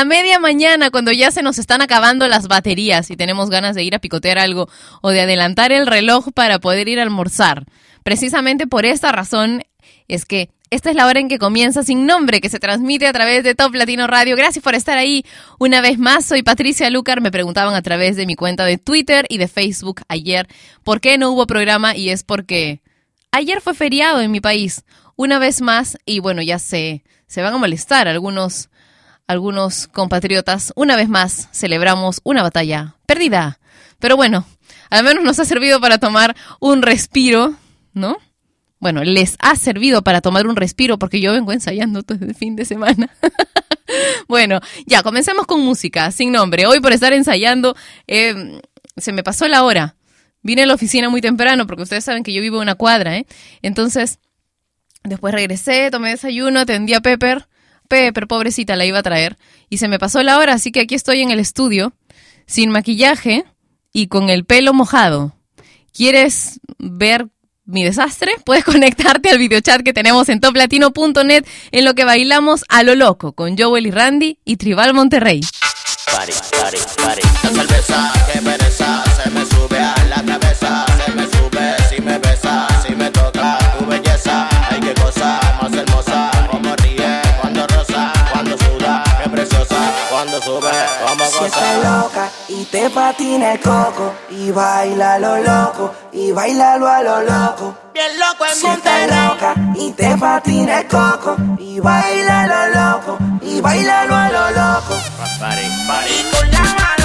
A 0.00 0.04
media 0.06 0.38
mañana 0.38 0.90
cuando 0.90 1.12
ya 1.12 1.30
se 1.30 1.42
nos 1.42 1.58
están 1.58 1.82
acabando 1.82 2.26
las 2.26 2.48
baterías 2.48 3.10
y 3.10 3.16
tenemos 3.18 3.50
ganas 3.50 3.74
de 3.74 3.82
ir 3.82 3.94
a 3.94 3.98
picotear 3.98 4.38
algo 4.38 4.66
o 5.02 5.10
de 5.10 5.20
adelantar 5.20 5.72
el 5.72 5.86
reloj 5.86 6.28
para 6.32 6.58
poder 6.58 6.88
ir 6.88 7.00
a 7.00 7.02
almorzar. 7.02 7.66
Precisamente 8.02 8.66
por 8.66 8.86
esta 8.86 9.12
razón 9.12 9.62
es 10.08 10.24
que 10.24 10.48
esta 10.70 10.88
es 10.88 10.96
la 10.96 11.06
hora 11.06 11.20
en 11.20 11.28
que 11.28 11.38
comienza 11.38 11.82
Sin 11.82 12.06
Nombre, 12.06 12.40
que 12.40 12.48
se 12.48 12.58
transmite 12.58 13.06
a 13.06 13.12
través 13.12 13.44
de 13.44 13.54
Top 13.54 13.74
Latino 13.74 14.06
Radio. 14.06 14.36
Gracias 14.36 14.64
por 14.64 14.74
estar 14.74 14.96
ahí 14.96 15.22
una 15.58 15.82
vez 15.82 15.98
más. 15.98 16.24
Soy 16.24 16.42
Patricia 16.42 16.88
Lucar. 16.88 17.20
Me 17.20 17.30
preguntaban 17.30 17.74
a 17.74 17.82
través 17.82 18.16
de 18.16 18.24
mi 18.24 18.36
cuenta 18.36 18.64
de 18.64 18.78
Twitter 18.78 19.26
y 19.28 19.36
de 19.36 19.48
Facebook 19.48 20.00
ayer 20.08 20.48
por 20.82 21.02
qué 21.02 21.18
no 21.18 21.30
hubo 21.30 21.46
programa 21.46 21.94
y 21.94 22.08
es 22.08 22.24
porque 22.24 22.80
ayer 23.32 23.60
fue 23.60 23.74
feriado 23.74 24.22
en 24.22 24.30
mi 24.30 24.40
país. 24.40 24.82
Una 25.16 25.38
vez 25.38 25.60
más, 25.60 25.98
y 26.06 26.20
bueno, 26.20 26.40
ya 26.40 26.58
se, 26.58 27.04
se 27.26 27.42
van 27.42 27.52
a 27.52 27.58
molestar 27.58 28.08
algunos, 28.08 28.70
algunos 29.30 29.86
compatriotas. 29.88 30.72
Una 30.76 30.96
vez 30.96 31.08
más 31.08 31.48
celebramos 31.52 32.20
una 32.24 32.42
batalla 32.42 32.96
perdida. 33.06 33.58
Pero 33.98 34.16
bueno, 34.16 34.46
al 34.90 35.04
menos 35.04 35.22
nos 35.22 35.38
ha 35.38 35.44
servido 35.44 35.80
para 35.80 35.98
tomar 35.98 36.36
un 36.58 36.82
respiro, 36.82 37.54
¿no? 37.92 38.16
bueno, 38.80 39.04
les 39.04 39.36
ha 39.40 39.54
servido 39.56 40.02
para 40.02 40.22
tomar 40.22 40.46
un 40.46 40.56
respiro 40.56 40.98
porque 40.98 41.20
yo 41.20 41.32
vengo 41.32 41.52
ensayando 41.52 42.02
todo 42.02 42.24
el 42.24 42.34
fin 42.34 42.56
de 42.56 42.64
semana. 42.64 43.10
bueno, 44.28 44.58
ya, 44.86 45.02
comencemos 45.02 45.46
con 45.46 45.60
música, 45.60 46.10
sin 46.10 46.32
nombre. 46.32 46.66
Hoy 46.66 46.80
por 46.80 46.92
estar 46.92 47.12
ensayando, 47.12 47.76
eh, 48.06 48.58
se 48.96 49.12
me 49.12 49.22
pasó 49.22 49.46
la 49.48 49.64
hora. 49.64 49.96
Vine 50.42 50.62
a 50.62 50.66
la 50.66 50.74
oficina 50.74 51.10
muy 51.10 51.20
temprano 51.20 51.66
porque 51.66 51.82
ustedes 51.82 52.04
saben 52.04 52.22
que 52.22 52.32
yo 52.32 52.40
vivo 52.40 52.56
en 52.56 52.62
una 52.62 52.74
cuadra, 52.74 53.18
¿eh? 53.18 53.26
Entonces, 53.60 54.18
después 55.04 55.34
regresé, 55.34 55.90
tomé 55.90 56.08
desayuno, 56.10 56.60
atendí 56.60 56.94
a 56.94 57.02
Pepper. 57.02 57.49
Pepper, 57.90 58.26
pobrecita, 58.26 58.76
la 58.76 58.86
iba 58.86 59.00
a 59.00 59.02
traer. 59.02 59.36
Y 59.68 59.76
se 59.76 59.88
me 59.88 59.98
pasó 59.98 60.22
la 60.22 60.38
hora, 60.38 60.54
así 60.54 60.72
que 60.72 60.80
aquí 60.80 60.94
estoy 60.94 61.20
en 61.20 61.30
el 61.30 61.40
estudio, 61.40 61.92
sin 62.46 62.70
maquillaje 62.70 63.44
y 63.92 64.06
con 64.06 64.30
el 64.30 64.46
pelo 64.46 64.72
mojado. 64.72 65.34
¿Quieres 65.92 66.60
ver 66.78 67.26
mi 67.70 67.84
desastre, 67.84 68.32
puedes 68.44 68.64
conectarte 68.64 69.30
al 69.30 69.38
videochat 69.38 69.82
que 69.82 69.92
tenemos 69.92 70.28
en 70.28 70.40
toplatino.net 70.40 71.44
en 71.70 71.84
lo 71.84 71.94
que 71.94 72.04
bailamos 72.04 72.64
a 72.68 72.82
lo 72.82 72.94
loco 72.94 73.32
con 73.32 73.56
Joel 73.56 73.86
y 73.86 73.90
Randy 73.90 74.38
y 74.44 74.56
Tribal 74.56 74.94
Monterrey. 74.94 75.40
Patina 93.00 93.52
el 93.54 93.60
coco 93.60 94.12
y 94.28 94.50
baila 94.50 95.18
lo 95.18 95.38
loco 95.38 95.94
y 96.12 96.32
bailalo 96.32 96.86
a 96.86 97.02
lo 97.02 97.22
loco. 97.22 97.74
Bien 97.94 98.12
loco 98.18 98.44
en 98.44 98.54
Si 98.54 98.66
loca 98.66 99.54
y 99.74 99.92
te 99.92 100.18
patina 100.18 100.80
el 100.80 100.86
coco 100.86 101.34
y 101.58 101.80
baila 101.80 102.46
lo 102.52 102.62
loco 102.78 103.18
y 103.40 103.58
bailalo 103.62 104.14
a 104.14 104.28
lo 104.28 104.50
loco. 104.50 104.94
Pari, 105.40 105.66
pari. 105.88 106.10
Y 106.12 106.36
con 106.36 106.50
la 106.50 106.99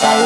como 0.00 0.25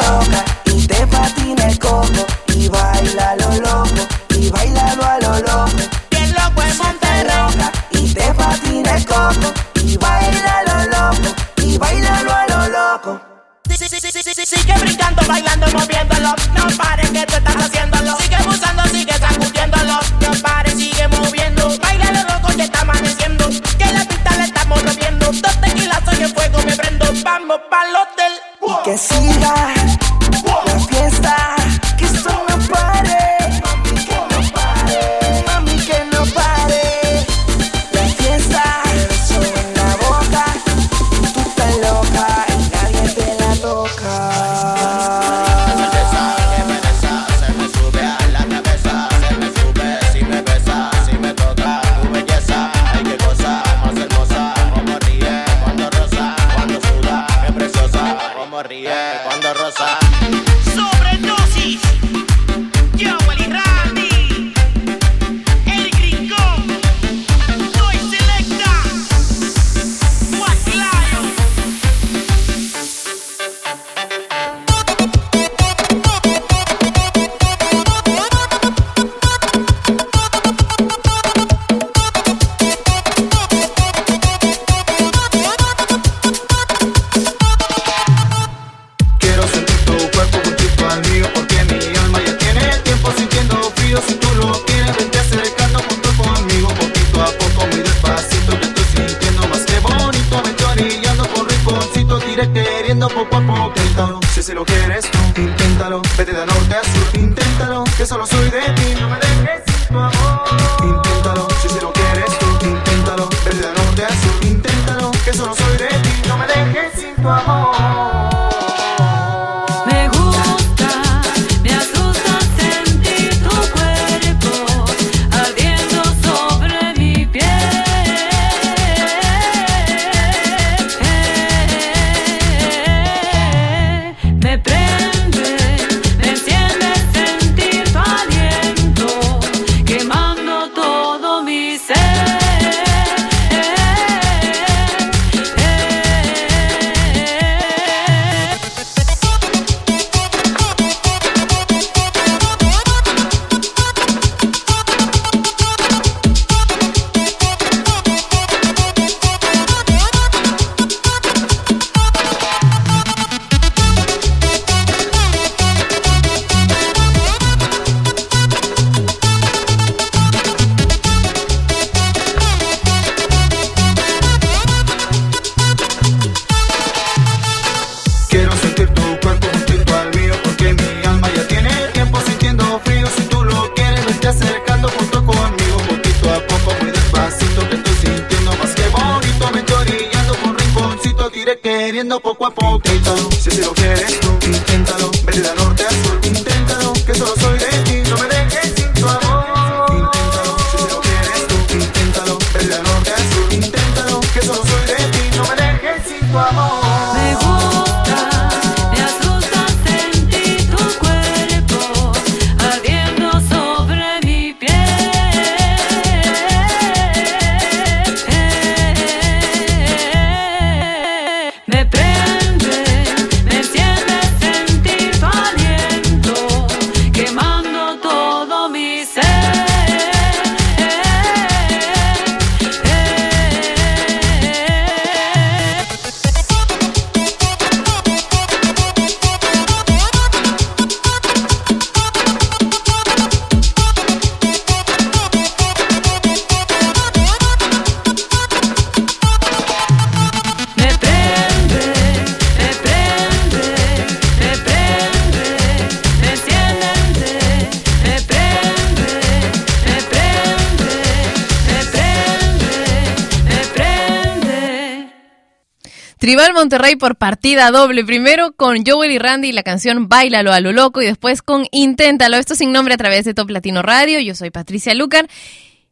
Monterrey 266.71 266.95
por 266.95 267.17
partida 267.17 267.69
doble. 267.69 268.05
Primero 268.05 268.53
con 268.53 268.85
Joel 268.85 269.11
y 269.11 269.19
Randy 269.19 269.49
y 269.49 269.51
la 269.51 269.61
canción 269.61 270.07
Bailalo 270.07 270.53
a 270.53 270.61
lo 270.61 270.71
loco 270.71 271.01
y 271.01 271.05
después 271.05 271.41
con 271.41 271.67
Inténtalo. 271.71 272.37
Esto 272.37 272.55
sin 272.55 272.71
nombre 272.71 272.93
a 272.93 272.97
través 272.97 273.25
de 273.25 273.33
Top 273.33 273.49
Latino 273.49 273.81
Radio. 273.81 274.21
Yo 274.21 274.35
soy 274.35 274.51
Patricia 274.51 274.93
Lucar 274.93 275.27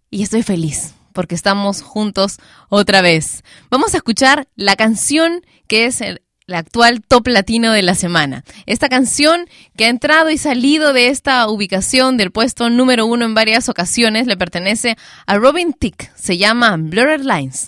y 0.09 0.23
estoy 0.23 0.41
feliz 0.41 0.93
porque 1.11 1.35
estamos 1.35 1.81
juntos 1.81 2.37
otra 2.69 3.01
vez. 3.01 3.43
Vamos 3.69 3.93
a 3.93 3.97
escuchar 3.97 4.47
la 4.55 4.77
canción 4.77 5.41
que 5.67 5.83
es 5.83 5.99
el, 5.99 6.21
la 6.45 6.59
actual 6.59 7.01
top 7.05 7.27
latino 7.27 7.73
de 7.73 7.81
la 7.81 7.93
semana. 7.93 8.45
Esta 8.65 8.87
canción 8.87 9.49
que 9.75 9.83
ha 9.83 9.89
entrado 9.89 10.29
y 10.29 10.37
salido 10.37 10.93
de 10.93 11.09
esta 11.09 11.49
ubicación 11.49 12.15
del 12.15 12.31
puesto 12.31 12.69
número 12.69 13.05
uno 13.05 13.25
en 13.25 13.33
varias 13.33 13.67
ocasiones 13.67 14.27
le 14.27 14.37
pertenece 14.37 14.95
a 15.27 15.35
Robin 15.35 15.73
Thicke. 15.73 16.09
Se 16.15 16.37
llama 16.37 16.77
Blurred 16.77 17.23
Lines. 17.25 17.67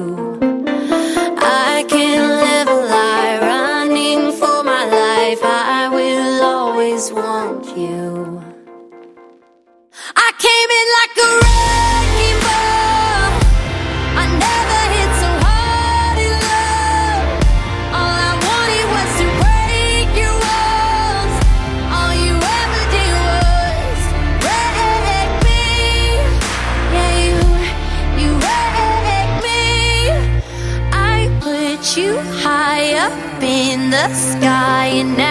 the 34.07 34.15
sky 34.15 34.87
and 35.01 35.15
now 35.15 35.30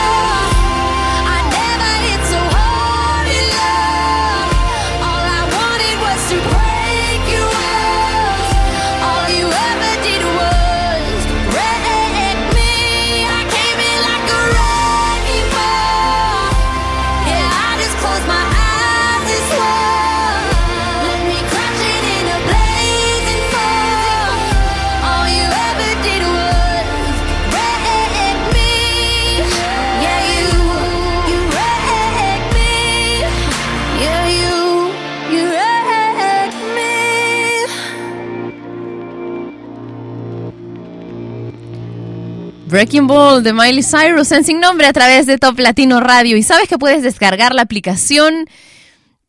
Breaking 42.71 43.05
Ball 43.05 43.43
de 43.43 43.51
Miley 43.51 43.83
Cyrus 43.83 44.31
en 44.31 44.45
sin 44.45 44.61
nombre 44.61 44.87
a 44.87 44.93
través 44.93 45.25
de 45.25 45.37
Top 45.37 45.59
Latino 45.59 45.99
Radio. 45.99 46.37
Y 46.37 46.43
sabes 46.43 46.69
que 46.69 46.77
puedes 46.77 47.03
descargar 47.03 47.53
la 47.53 47.63
aplicación 47.63 48.47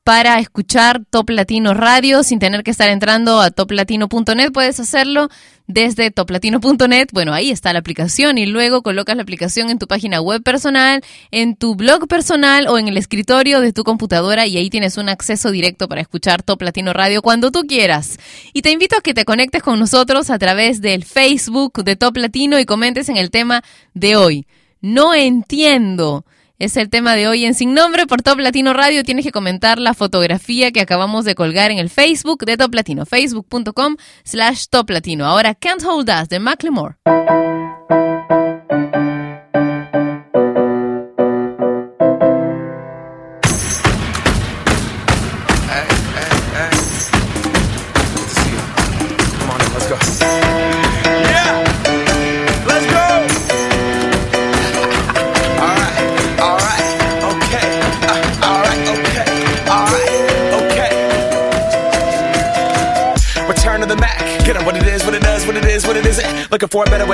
para 0.04 0.40
escuchar 0.40 1.04
Top 1.10 1.30
Latino 1.30 1.74
Radio 1.74 2.24
sin 2.24 2.40
tener 2.40 2.64
que 2.64 2.72
estar 2.72 2.88
entrando 2.88 3.40
a 3.40 3.50
toplatino.net. 3.50 4.50
Puedes 4.52 4.80
hacerlo 4.80 5.28
desde 5.68 6.10
toplatino.net. 6.10 7.08
Bueno, 7.12 7.32
ahí 7.32 7.50
está 7.50 7.72
la 7.72 7.78
aplicación 7.78 8.36
y 8.36 8.46
luego 8.46 8.82
colocas 8.82 9.14
la 9.14 9.22
aplicación 9.22 9.70
en 9.70 9.78
tu 9.78 9.86
página 9.86 10.20
web 10.20 10.42
personal, 10.42 11.02
en 11.30 11.54
tu 11.54 11.76
blog 11.76 12.08
personal 12.08 12.66
o 12.66 12.78
en 12.78 12.88
el 12.88 12.96
escritorio 12.96 13.60
de 13.60 13.72
tu 13.72 13.84
computadora 13.84 14.46
y 14.46 14.56
ahí 14.56 14.70
tienes 14.70 14.96
un 14.96 15.08
acceso 15.08 15.52
directo 15.52 15.88
para 15.88 16.00
escuchar 16.00 16.42
Top 16.42 16.62
Latino 16.62 16.92
Radio 16.92 17.22
cuando 17.22 17.52
tú 17.52 17.62
quieras. 17.62 18.18
Y 18.52 18.62
te 18.62 18.72
invito 18.72 18.96
a 18.96 19.02
que 19.02 19.14
te 19.14 19.24
conectes 19.24 19.62
con 19.62 19.78
nosotros 19.78 20.30
a 20.30 20.38
través 20.38 20.80
del 20.80 21.04
Facebook 21.04 21.84
de 21.84 21.94
Top 21.94 22.16
Latino 22.16 22.58
y 22.58 22.64
comentes 22.64 23.08
en 23.08 23.16
el 23.16 23.30
tema 23.30 23.62
de 23.94 24.16
hoy. 24.16 24.46
No 24.80 25.14
entiendo. 25.14 26.24
Es 26.58 26.76
el 26.76 26.90
tema 26.90 27.14
de 27.14 27.28
hoy 27.28 27.44
en 27.44 27.54
Sin 27.54 27.74
Nombre 27.74 28.06
por 28.06 28.22
Top 28.22 28.38
Latino 28.38 28.72
Radio. 28.72 29.02
Tienes 29.04 29.24
que 29.24 29.32
comentar 29.32 29.78
la 29.78 29.94
fotografía 29.94 30.70
que 30.70 30.80
acabamos 30.80 31.24
de 31.24 31.34
colgar 31.34 31.70
en 31.70 31.78
el 31.78 31.90
Facebook 31.90 32.44
de 32.44 32.56
Top 32.56 32.74
Latino, 32.74 33.04
facebook.com 33.04 33.96
slash 34.24 34.66
Top 34.70 34.90
Latino. 34.90 35.26
Ahora, 35.26 35.54
Can't 35.54 35.82
Hold 35.84 36.10
Us 36.10 36.28
de 36.28 36.38
Macklemore. 36.38 36.96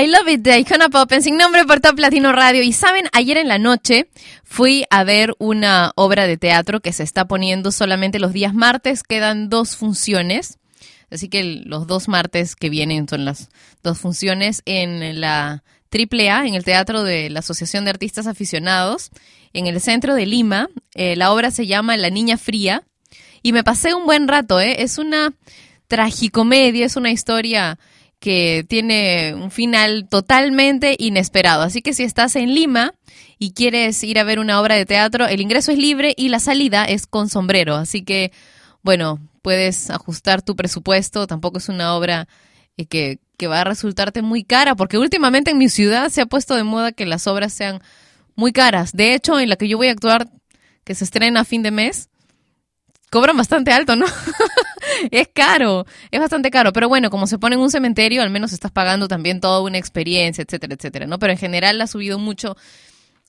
I 0.00 0.06
Love 0.06 0.28
It 0.28 0.42
de 0.42 0.56
Icona 0.60 0.90
Pop 0.90 1.10
en 1.10 1.24
Sin 1.24 1.36
Nombre 1.36 1.64
por 1.64 1.80
Top 1.80 1.98
Latino 1.98 2.30
Radio. 2.30 2.62
Y 2.62 2.72
saben, 2.72 3.08
ayer 3.12 3.36
en 3.36 3.48
la 3.48 3.58
noche 3.58 4.08
fui 4.44 4.84
a 4.90 5.02
ver 5.02 5.34
una 5.40 5.90
obra 5.96 6.28
de 6.28 6.36
teatro 6.36 6.78
que 6.78 6.92
se 6.92 7.02
está 7.02 7.26
poniendo 7.26 7.72
solamente 7.72 8.20
los 8.20 8.32
días 8.32 8.54
martes. 8.54 9.02
Quedan 9.02 9.48
dos 9.48 9.76
funciones. 9.76 10.60
Así 11.10 11.28
que 11.28 11.42
los 11.42 11.88
dos 11.88 12.06
martes 12.06 12.54
que 12.54 12.70
vienen 12.70 13.08
son 13.08 13.24
las 13.24 13.48
dos 13.82 13.98
funciones 13.98 14.62
en 14.66 15.20
la 15.20 15.64
AAA, 15.90 16.46
en 16.46 16.54
el 16.54 16.62
Teatro 16.62 17.02
de 17.02 17.28
la 17.28 17.40
Asociación 17.40 17.84
de 17.84 17.90
Artistas 17.90 18.28
Aficionados, 18.28 19.10
en 19.52 19.66
el 19.66 19.80
centro 19.80 20.14
de 20.14 20.26
Lima. 20.26 20.68
Eh, 20.94 21.16
la 21.16 21.32
obra 21.32 21.50
se 21.50 21.66
llama 21.66 21.96
La 21.96 22.10
Niña 22.10 22.38
Fría. 22.38 22.84
Y 23.42 23.52
me 23.52 23.64
pasé 23.64 23.94
un 23.94 24.06
buen 24.06 24.28
rato, 24.28 24.60
¿eh? 24.60 24.80
Es 24.80 24.98
una 24.98 25.34
tragicomedia, 25.88 26.86
es 26.86 26.94
una 26.94 27.10
historia 27.10 27.80
que 28.20 28.64
tiene 28.68 29.34
un 29.34 29.50
final 29.50 30.08
totalmente 30.08 30.96
inesperado. 30.98 31.62
Así 31.62 31.82
que 31.82 31.94
si 31.94 32.02
estás 32.02 32.36
en 32.36 32.54
Lima 32.54 32.94
y 33.38 33.52
quieres 33.52 34.02
ir 34.02 34.18
a 34.18 34.24
ver 34.24 34.38
una 34.38 34.60
obra 34.60 34.74
de 34.74 34.86
teatro, 34.86 35.26
el 35.26 35.40
ingreso 35.40 35.70
es 35.70 35.78
libre 35.78 36.14
y 36.16 36.28
la 36.28 36.40
salida 36.40 36.84
es 36.84 37.06
con 37.06 37.28
sombrero. 37.28 37.76
Así 37.76 38.02
que, 38.02 38.32
bueno, 38.82 39.20
puedes 39.42 39.90
ajustar 39.90 40.42
tu 40.42 40.56
presupuesto. 40.56 41.26
Tampoco 41.26 41.58
es 41.58 41.68
una 41.68 41.94
obra 41.94 42.26
eh, 42.76 42.86
que, 42.86 43.20
que 43.36 43.46
va 43.46 43.60
a 43.60 43.64
resultarte 43.64 44.22
muy 44.22 44.42
cara, 44.42 44.74
porque 44.74 44.98
últimamente 44.98 45.52
en 45.52 45.58
mi 45.58 45.68
ciudad 45.68 46.08
se 46.08 46.20
ha 46.20 46.26
puesto 46.26 46.56
de 46.56 46.64
moda 46.64 46.92
que 46.92 47.06
las 47.06 47.26
obras 47.28 47.52
sean 47.52 47.80
muy 48.34 48.52
caras. 48.52 48.92
De 48.92 49.14
hecho, 49.14 49.38
en 49.38 49.48
la 49.48 49.56
que 49.56 49.68
yo 49.68 49.76
voy 49.76 49.88
a 49.88 49.92
actuar, 49.92 50.28
que 50.82 50.94
se 50.96 51.04
estrena 51.04 51.40
a 51.40 51.44
fin 51.44 51.62
de 51.62 51.70
mes, 51.70 52.08
cobran 53.10 53.36
bastante 53.36 53.72
alto, 53.72 53.94
¿no? 53.94 54.06
es 55.10 55.28
caro, 55.32 55.86
es 56.10 56.20
bastante 56.20 56.50
caro, 56.50 56.72
pero 56.72 56.88
bueno, 56.88 57.10
como 57.10 57.26
se 57.26 57.38
pone 57.38 57.56
en 57.56 57.60
un 57.60 57.70
cementerio, 57.70 58.22
al 58.22 58.30
menos 58.30 58.52
estás 58.52 58.72
pagando 58.72 59.08
también 59.08 59.40
toda 59.40 59.60
una 59.60 59.78
experiencia, 59.78 60.42
etcétera, 60.42 60.74
etcétera, 60.74 61.06
¿no? 61.06 61.18
Pero 61.18 61.32
en 61.32 61.38
general 61.38 61.80
ha 61.80 61.86
subido 61.86 62.18
mucho 62.18 62.56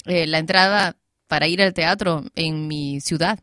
eh, 0.06 0.28
la 0.28 0.40
entrada 0.40 0.96
para 1.28 1.48
ir 1.48 1.62
al 1.62 1.74
teatro 1.74 2.26
en 2.36 2.68
mi 2.68 3.00
ciudad. 3.02 3.40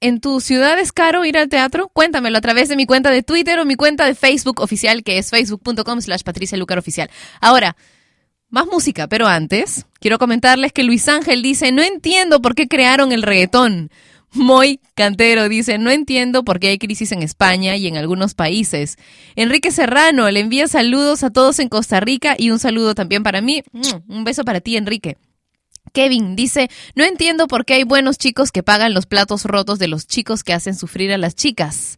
¿En 0.00 0.20
tu 0.20 0.40
ciudad 0.40 0.78
es 0.78 0.92
caro 0.92 1.24
ir 1.24 1.38
al 1.38 1.48
teatro? 1.48 1.88
Cuéntamelo 1.88 2.36
a 2.36 2.40
través 2.40 2.68
de 2.68 2.76
mi 2.76 2.84
cuenta 2.84 3.10
de 3.10 3.22
Twitter 3.22 3.58
o 3.58 3.64
mi 3.64 3.74
cuenta 3.74 4.04
de 4.04 4.14
Facebook 4.14 4.60
oficial, 4.60 5.02
que 5.02 5.18
es 5.18 5.30
facebook.com 5.30 6.00
slash 6.00 6.22
Patricia 6.22 6.58
Oficial. 6.62 7.10
Ahora, 7.40 7.76
más 8.50 8.66
música, 8.66 9.08
pero 9.08 9.26
antes, 9.26 9.86
quiero 10.00 10.18
comentarles 10.18 10.72
que 10.72 10.84
Luis 10.84 11.08
Ángel 11.08 11.42
dice, 11.42 11.72
no 11.72 11.82
entiendo 11.82 12.42
por 12.42 12.54
qué 12.54 12.68
crearon 12.68 13.12
el 13.12 13.22
reggaetón. 13.22 13.90
Moy 14.34 14.80
Cantero 14.94 15.48
dice, 15.48 15.78
no 15.78 15.90
entiendo 15.90 16.44
por 16.44 16.58
qué 16.58 16.68
hay 16.68 16.78
crisis 16.78 17.12
en 17.12 17.22
España 17.22 17.76
y 17.76 17.86
en 17.86 17.96
algunos 17.96 18.34
países. 18.34 18.98
Enrique 19.36 19.70
Serrano 19.70 20.28
le 20.30 20.40
envía 20.40 20.66
saludos 20.66 21.22
a 21.22 21.30
todos 21.30 21.60
en 21.60 21.68
Costa 21.68 22.00
Rica 22.00 22.34
y 22.36 22.50
un 22.50 22.58
saludo 22.58 22.94
también 22.94 23.22
para 23.22 23.40
mí. 23.40 23.62
Un 24.08 24.24
beso 24.24 24.44
para 24.44 24.60
ti, 24.60 24.76
Enrique. 24.76 25.16
Kevin 25.92 26.34
dice, 26.34 26.68
no 26.96 27.04
entiendo 27.04 27.46
por 27.46 27.64
qué 27.64 27.74
hay 27.74 27.84
buenos 27.84 28.18
chicos 28.18 28.50
que 28.50 28.64
pagan 28.64 28.94
los 28.94 29.06
platos 29.06 29.44
rotos 29.44 29.78
de 29.78 29.86
los 29.86 30.08
chicos 30.08 30.42
que 30.42 30.52
hacen 30.52 30.74
sufrir 30.74 31.12
a 31.12 31.18
las 31.18 31.36
chicas. 31.36 31.96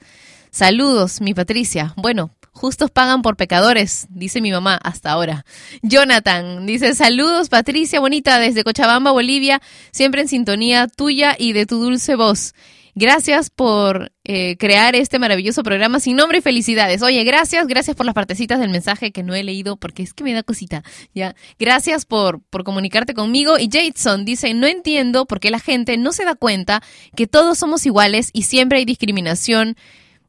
Saludos, 0.50 1.22
mi 1.22 1.32
Patricia. 1.32 1.94
Bueno, 1.96 2.30
justos 2.56 2.90
pagan 2.90 3.22
por 3.22 3.36
pecadores, 3.36 4.06
dice 4.08 4.40
mi 4.40 4.50
mamá 4.50 4.80
hasta 4.82 5.12
ahora. 5.12 5.44
Jonathan 5.82 6.66
dice, 6.66 6.94
saludos 6.94 7.48
Patricia 7.48 8.00
bonita 8.00 8.38
desde 8.38 8.64
Cochabamba, 8.64 9.12
Bolivia, 9.12 9.60
siempre 9.92 10.22
en 10.22 10.28
sintonía 10.28 10.88
tuya 10.88 11.36
y 11.38 11.52
de 11.52 11.66
tu 11.66 11.78
dulce 11.78 12.16
voz. 12.16 12.54
Gracias 12.98 13.50
por 13.50 14.10
eh, 14.24 14.56
crear 14.56 14.96
este 14.96 15.18
maravilloso 15.18 15.62
programa 15.62 16.00
sin 16.00 16.16
nombre 16.16 16.38
y 16.38 16.40
felicidades. 16.40 17.02
Oye, 17.02 17.22
gracias, 17.24 17.66
gracias 17.66 17.94
por 17.94 18.06
las 18.06 18.14
partecitas 18.14 18.58
del 18.58 18.70
mensaje 18.70 19.12
que 19.12 19.22
no 19.22 19.34
he 19.34 19.44
leído 19.44 19.76
porque 19.76 20.02
es 20.02 20.14
que 20.14 20.24
me 20.24 20.32
da 20.32 20.42
cosita. 20.42 20.82
Ya, 21.14 21.36
gracias 21.58 22.06
por, 22.06 22.40
por 22.48 22.64
comunicarte 22.64 23.12
conmigo. 23.12 23.58
Y 23.58 23.68
Jason 23.70 24.24
dice, 24.24 24.54
no 24.54 24.66
entiendo 24.66 25.26
por 25.26 25.40
qué 25.40 25.50
la 25.50 25.60
gente 25.60 25.98
no 25.98 26.12
se 26.12 26.24
da 26.24 26.36
cuenta 26.36 26.82
que 27.14 27.26
todos 27.26 27.58
somos 27.58 27.84
iguales 27.84 28.30
y 28.32 28.44
siempre 28.44 28.78
hay 28.78 28.86
discriminación 28.86 29.76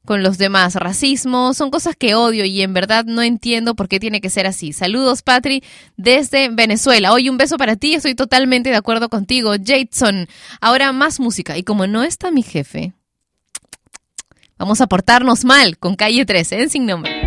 con 0.07 0.23
los 0.23 0.39
demás. 0.39 0.73
Racismo, 0.73 1.53
son 1.53 1.69
cosas 1.69 1.95
que 1.95 2.15
odio 2.15 2.45
y 2.45 2.63
en 2.63 2.73
verdad 2.73 3.05
no 3.05 3.21
entiendo 3.21 3.75
por 3.75 3.87
qué 3.87 3.99
tiene 3.99 4.21
que 4.21 4.31
ser 4.31 4.47
así. 4.47 4.73
Saludos, 4.73 5.21
Patri, 5.21 5.63
desde 5.97 6.49
Venezuela. 6.49 7.13
Hoy 7.13 7.29
un 7.29 7.37
beso 7.37 7.57
para 7.57 7.75
ti, 7.75 7.93
estoy 7.93 8.15
totalmente 8.15 8.71
de 8.71 8.77
acuerdo 8.77 9.09
contigo. 9.09 9.51
Jason, 9.63 10.27
ahora 10.61 10.91
más 10.93 11.19
música. 11.19 11.57
Y 11.57 11.63
como 11.63 11.85
no 11.85 12.01
está 12.01 12.31
mi 12.31 12.41
jefe, 12.41 12.93
vamos 14.57 14.81
a 14.81 14.87
portarnos 14.87 15.45
mal 15.45 15.77
con 15.77 15.95
Calle 15.95 16.25
13 16.25 16.63
en 16.63 16.69
Sin 16.69 16.85
Nombre. 16.87 17.26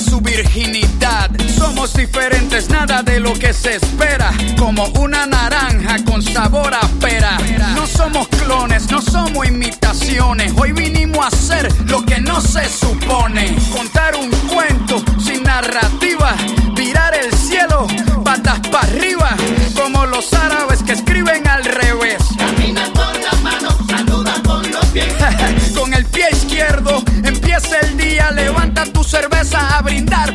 su 0.00 0.20
virginidad. 0.20 1.30
Somos 1.56 1.92
diferentes, 1.94 2.70
nada 2.70 3.02
de 3.02 3.20
lo 3.20 3.34
que 3.34 3.52
se 3.52 3.76
espera. 3.76 4.32
Como 4.58 4.86
una 5.00 5.26
naranja 5.26 6.02
con 6.04 6.22
sabor 6.22 6.72
a 6.74 6.80
pera. 7.00 7.36
No 7.74 7.86
somos 7.86 8.28
clones, 8.28 8.90
no 8.90 9.02
somos 9.02 9.46
imitaciones. 9.46 10.52
Hoy 10.56 10.72
vinimos 10.72 11.24
a 11.24 11.28
hacer 11.28 11.68
lo 11.86 12.04
que 12.04 12.20
no 12.20 12.40
se 12.40 12.68
supone. 12.68 13.54
Contar 13.70 14.16
un 14.16 14.30
cuento 14.48 15.02
sin 15.22 15.42
narrativa. 15.42 16.34
Tirar 16.74 17.14
el 17.14 17.32
cielo, 17.32 17.86
patas 18.24 18.60
para 18.70 18.86
arriba. 18.86 19.36
Como 19.74 20.06
los 20.06 20.32
árabes 20.32 20.82
que 20.82 20.92
escriben 20.92 21.46
a 21.46 21.51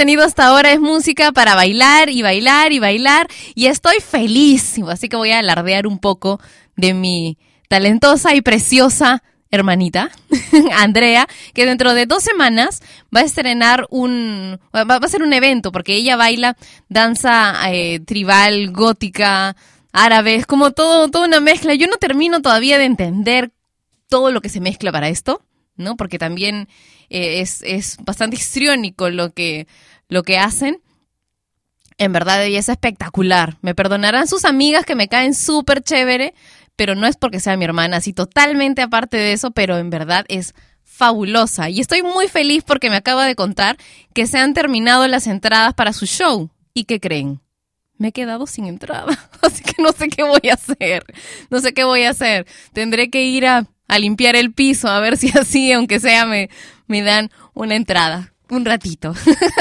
Tenido 0.00 0.24
hasta 0.24 0.46
ahora 0.46 0.72
es 0.72 0.80
música 0.80 1.30
para 1.30 1.54
bailar 1.54 2.08
y 2.08 2.22
bailar 2.22 2.72
y 2.72 2.78
bailar 2.78 3.28
y 3.54 3.66
estoy 3.66 4.00
feliz. 4.00 4.80
Así 4.88 5.10
que 5.10 5.16
voy 5.16 5.30
a 5.30 5.40
alardear 5.40 5.86
un 5.86 5.98
poco 5.98 6.40
de 6.74 6.94
mi 6.94 7.36
talentosa 7.68 8.34
y 8.34 8.40
preciosa 8.40 9.22
hermanita, 9.50 10.10
Andrea, 10.78 11.28
que 11.52 11.66
dentro 11.66 11.92
de 11.92 12.06
dos 12.06 12.22
semanas 12.22 12.80
va 13.14 13.20
a 13.20 13.24
estrenar 13.24 13.86
un, 13.90 14.58
va 14.74 14.96
a 14.96 15.08
ser 15.08 15.22
un 15.22 15.34
evento 15.34 15.70
porque 15.70 15.96
ella 15.96 16.16
baila 16.16 16.56
danza 16.88 17.54
eh, 17.70 18.00
tribal, 18.00 18.70
gótica, 18.70 19.54
árabe, 19.92 20.36
es 20.36 20.46
como 20.46 20.70
todo, 20.70 21.08
toda 21.10 21.26
una 21.26 21.40
mezcla. 21.40 21.74
Yo 21.74 21.88
no 21.88 21.98
termino 21.98 22.40
todavía 22.40 22.78
de 22.78 22.86
entender 22.86 23.50
todo 24.08 24.32
lo 24.32 24.40
que 24.40 24.48
se 24.48 24.60
mezcla 24.60 24.92
para 24.92 25.10
esto, 25.10 25.42
¿no? 25.76 25.98
Porque 25.98 26.18
también 26.18 26.68
eh, 27.10 27.42
es, 27.42 27.62
es 27.64 27.98
bastante 27.98 28.36
histriónico 28.36 29.10
lo 29.10 29.34
que, 29.34 29.66
lo 30.10 30.22
que 30.22 30.38
hacen. 30.38 30.82
En 31.96 32.12
verdad 32.12 32.44
es 32.44 32.68
espectacular. 32.68 33.56
Me 33.62 33.74
perdonarán 33.74 34.26
sus 34.26 34.44
amigas 34.44 34.84
que 34.84 34.94
me 34.94 35.08
caen 35.08 35.34
súper 35.34 35.82
chévere, 35.82 36.34
pero 36.76 36.94
no 36.94 37.06
es 37.06 37.16
porque 37.16 37.40
sea 37.40 37.56
mi 37.56 37.64
hermana, 37.64 37.98
así 37.98 38.12
totalmente 38.12 38.82
aparte 38.82 39.16
de 39.16 39.32
eso, 39.32 39.50
pero 39.50 39.78
en 39.78 39.90
verdad 39.90 40.24
es 40.28 40.54
fabulosa. 40.82 41.70
Y 41.70 41.80
estoy 41.80 42.02
muy 42.02 42.28
feliz 42.28 42.62
porque 42.64 42.90
me 42.90 42.96
acaba 42.96 43.24
de 43.24 43.34
contar 43.34 43.76
que 44.12 44.26
se 44.26 44.38
han 44.38 44.54
terminado 44.54 45.06
las 45.08 45.26
entradas 45.26 45.74
para 45.74 45.92
su 45.92 46.06
show. 46.06 46.50
¿Y 46.74 46.84
qué 46.84 47.00
creen? 47.00 47.40
Me 47.96 48.08
he 48.08 48.12
quedado 48.12 48.46
sin 48.46 48.66
entrada, 48.66 49.30
así 49.42 49.62
que 49.62 49.82
no 49.82 49.92
sé 49.92 50.08
qué 50.08 50.22
voy 50.22 50.50
a 50.50 50.54
hacer. 50.54 51.04
No 51.50 51.60
sé 51.60 51.74
qué 51.74 51.84
voy 51.84 52.04
a 52.04 52.10
hacer. 52.10 52.46
Tendré 52.72 53.10
que 53.10 53.24
ir 53.24 53.46
a, 53.46 53.66
a 53.88 53.98
limpiar 53.98 54.36
el 54.36 54.52
piso, 54.52 54.88
a 54.88 55.00
ver 55.00 55.16
si 55.18 55.28
así, 55.38 55.70
aunque 55.72 56.00
sea, 56.00 56.24
me, 56.24 56.48
me 56.86 57.02
dan 57.02 57.30
una 57.52 57.76
entrada. 57.76 58.29
Un 58.50 58.64
ratito. 58.64 59.14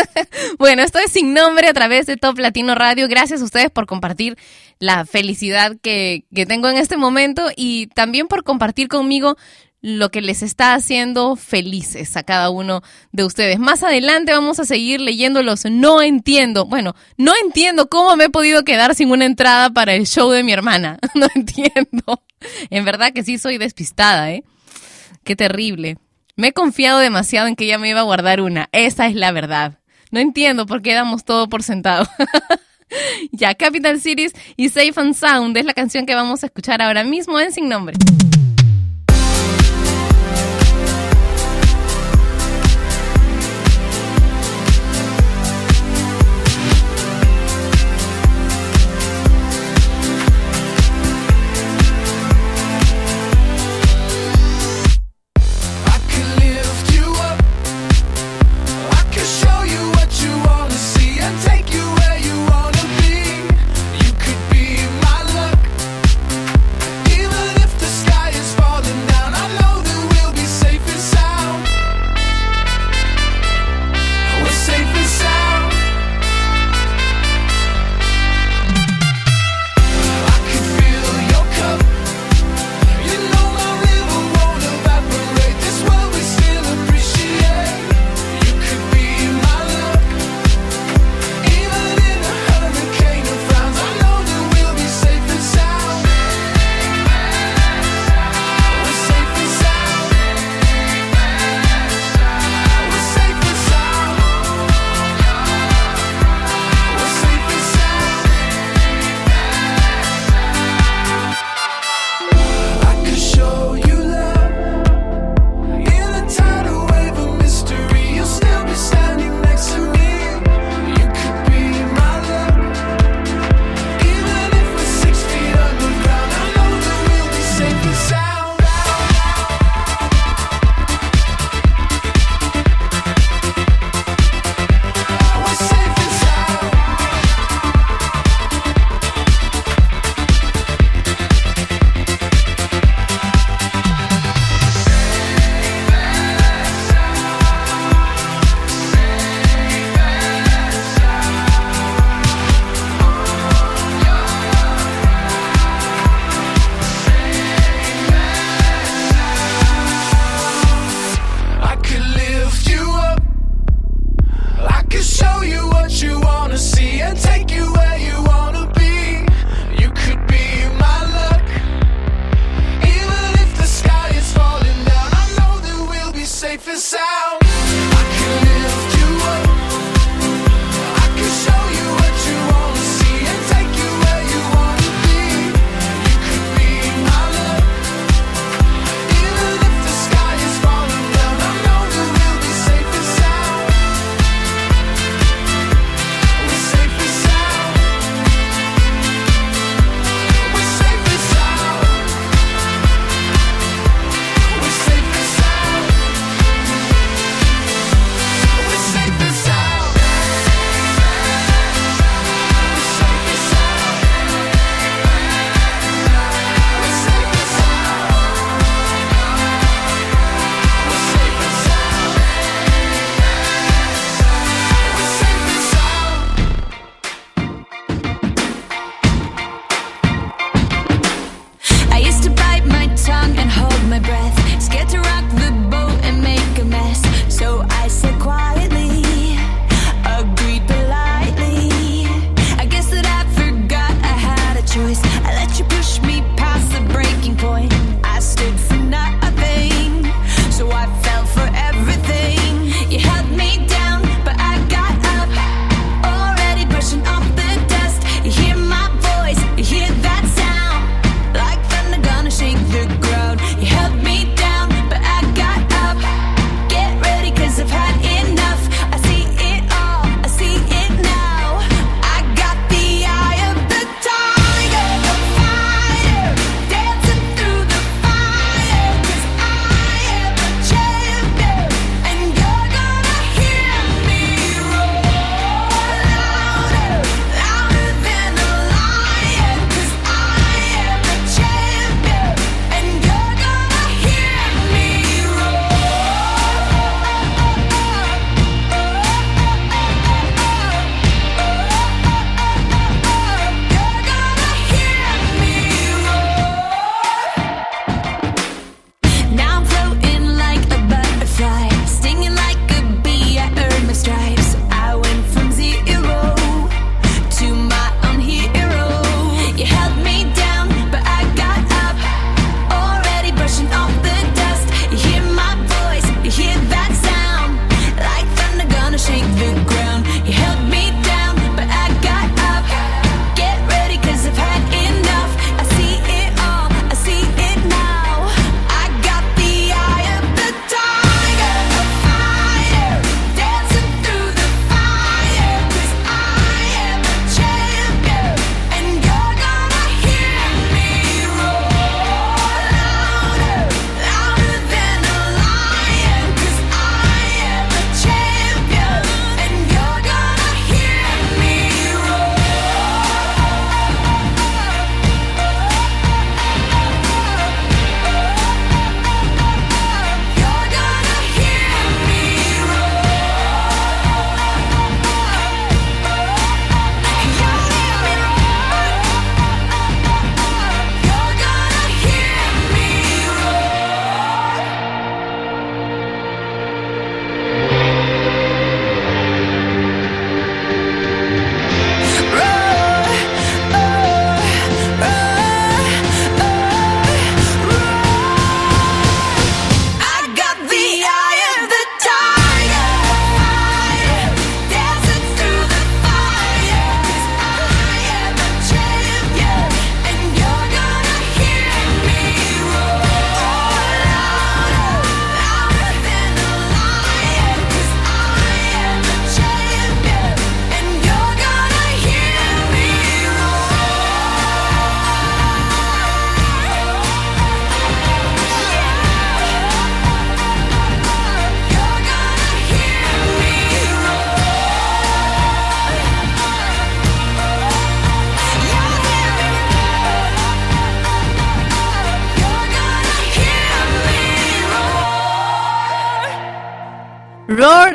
bueno, 0.57 0.81
esto 0.81 0.97
es 0.97 1.11
sin 1.11 1.33
nombre 1.33 1.67
a 1.67 1.73
través 1.73 2.07
de 2.07 2.17
Top 2.17 2.39
Latino 2.39 2.73
Radio. 2.73 3.07
Gracias 3.07 3.41
a 3.41 3.45
ustedes 3.45 3.69
por 3.69 3.85
compartir 3.85 4.35
la 4.79 5.05
felicidad 5.05 5.77
que, 5.81 6.25
que 6.33 6.47
tengo 6.47 6.67
en 6.69 6.77
este 6.77 6.97
momento 6.97 7.49
y 7.55 7.87
también 7.87 8.27
por 8.27 8.43
compartir 8.43 8.87
conmigo 8.87 9.37
lo 9.81 10.09
que 10.09 10.21
les 10.21 10.41
está 10.41 10.73
haciendo 10.73 11.35
felices 11.35 12.17
a 12.17 12.23
cada 12.23 12.49
uno 12.49 12.81
de 13.11 13.23
ustedes. 13.23 13.59
Más 13.59 13.83
adelante 13.83 14.33
vamos 14.33 14.59
a 14.59 14.65
seguir 14.65 14.99
leyéndolos. 14.99 15.65
No 15.65 16.01
entiendo, 16.01 16.65
bueno, 16.65 16.95
no 17.17 17.33
entiendo 17.41 17.87
cómo 17.89 18.15
me 18.15 18.25
he 18.25 18.29
podido 18.29 18.63
quedar 18.63 18.95
sin 18.95 19.11
una 19.11 19.25
entrada 19.25 19.69
para 19.69 19.93
el 19.93 20.05
show 20.05 20.31
de 20.31 20.43
mi 20.43 20.51
hermana. 20.51 20.99
No 21.15 21.27
entiendo. 21.35 22.23
En 22.69 22.85
verdad 22.85 23.11
que 23.11 23.23
sí 23.23 23.37
soy 23.37 23.57
despistada, 23.57 24.31
¿eh? 24.31 24.43
Qué 25.25 25.35
terrible. 25.35 25.97
Me 26.39 26.47
he 26.47 26.53
confiado 26.53 26.99
demasiado 26.99 27.49
en 27.49 27.57
que 27.57 27.65
ella 27.65 27.77
me 27.77 27.89
iba 27.89 27.99
a 27.99 28.03
guardar 28.03 28.39
una. 28.39 28.69
Esa 28.71 29.07
es 29.07 29.13
la 29.13 29.33
verdad. 29.33 29.77
No 30.09 30.21
entiendo 30.21 30.65
por 30.65 30.81
qué 30.81 30.93
damos 30.93 31.25
todo 31.25 31.49
por 31.49 31.63
sentado. 31.63 32.07
ya, 33.33 33.55
Capital 33.55 33.99
Cities 33.99 34.31
y 34.55 34.69
Safe 34.69 34.93
and 34.95 35.15
Sound 35.15 35.57
es 35.57 35.65
la 35.65 35.73
canción 35.73 36.05
que 36.05 36.15
vamos 36.15 36.41
a 36.43 36.45
escuchar 36.45 36.81
ahora 36.81 37.03
mismo 37.03 37.41
en 37.41 37.51
Sin 37.51 37.67
Nombre. 37.67 37.97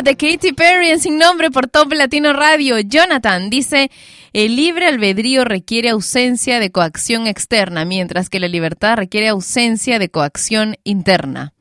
De 0.05 0.17
Katy 0.17 0.53
Perry 0.53 0.91
en 0.91 1.01
Sin 1.01 1.17
Nombre 1.17 1.51
por 1.51 1.67
Top 1.67 1.91
Latino 1.93 2.35
Radio. 2.35 2.79
Jonathan 2.79 3.49
dice, 3.49 3.91
el 4.35 4.55
libre 4.55 4.87
albedrío 4.87 5.45
requiere 5.45 5.89
ausencia 5.89 6.61
de 6.61 6.71
coacción 6.71 7.27
externa, 7.27 7.87
mientras 7.87 8.29
que 8.29 8.39
la 8.39 8.49
libertad 8.49 8.97
requiere 8.97 9.29
ausencia 9.29 9.99
de 9.99 10.11
coacción 10.11 10.77
interna. 10.85 11.55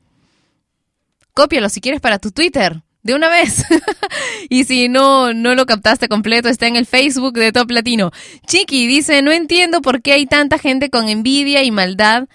Cópialo 1.34 1.70
si 1.70 1.80
quieres 1.80 2.02
para 2.02 2.20
tu 2.20 2.32
Twitter. 2.32 2.84
De 3.02 3.16
una 3.16 3.30
vez. 3.30 3.66
y 4.50 4.66
si 4.66 4.88
no, 4.90 5.34
no 5.34 5.56
lo 5.56 5.66
captaste 5.66 6.08
completo, 6.08 6.50
está 6.50 6.68
en 6.68 6.76
el 6.76 6.86
Facebook 6.86 7.34
de 7.34 7.52
Top 7.52 7.72
Latino. 7.72 8.12
Chiqui 8.46 8.88
dice, 8.88 9.22
no 9.22 9.32
entiendo 9.32 9.82
por 9.82 10.02
qué 10.02 10.14
hay 10.14 10.26
tanta 10.26 10.58
gente 10.58 10.90
con 10.90 11.10
envidia 11.10 11.64
y 11.64 11.72
maldad 11.72 12.28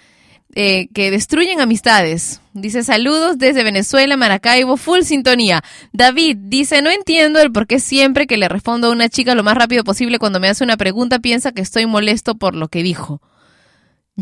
eh, 0.55 0.87
que 0.93 1.11
destruyen 1.11 1.61
amistades. 1.61 2.41
Dice 2.53 2.83
saludos 2.83 3.37
desde 3.37 3.63
Venezuela, 3.63 4.17
Maracaibo, 4.17 4.77
full 4.77 5.01
sintonía. 5.01 5.63
David 5.93 6.37
dice, 6.39 6.81
no 6.81 6.89
entiendo 6.89 7.39
el 7.39 7.51
por 7.51 7.67
qué 7.67 7.79
siempre 7.79 8.27
que 8.27 8.37
le 8.37 8.49
respondo 8.49 8.87
a 8.87 8.91
una 8.91 9.09
chica 9.09 9.35
lo 9.35 9.43
más 9.43 9.55
rápido 9.55 9.83
posible 9.83 10.19
cuando 10.19 10.39
me 10.39 10.49
hace 10.49 10.63
una 10.63 10.77
pregunta 10.77 11.19
piensa 11.19 11.51
que 11.51 11.61
estoy 11.61 11.85
molesto 11.85 12.35
por 12.35 12.55
lo 12.55 12.67
que 12.67 12.83
dijo. 12.83 13.21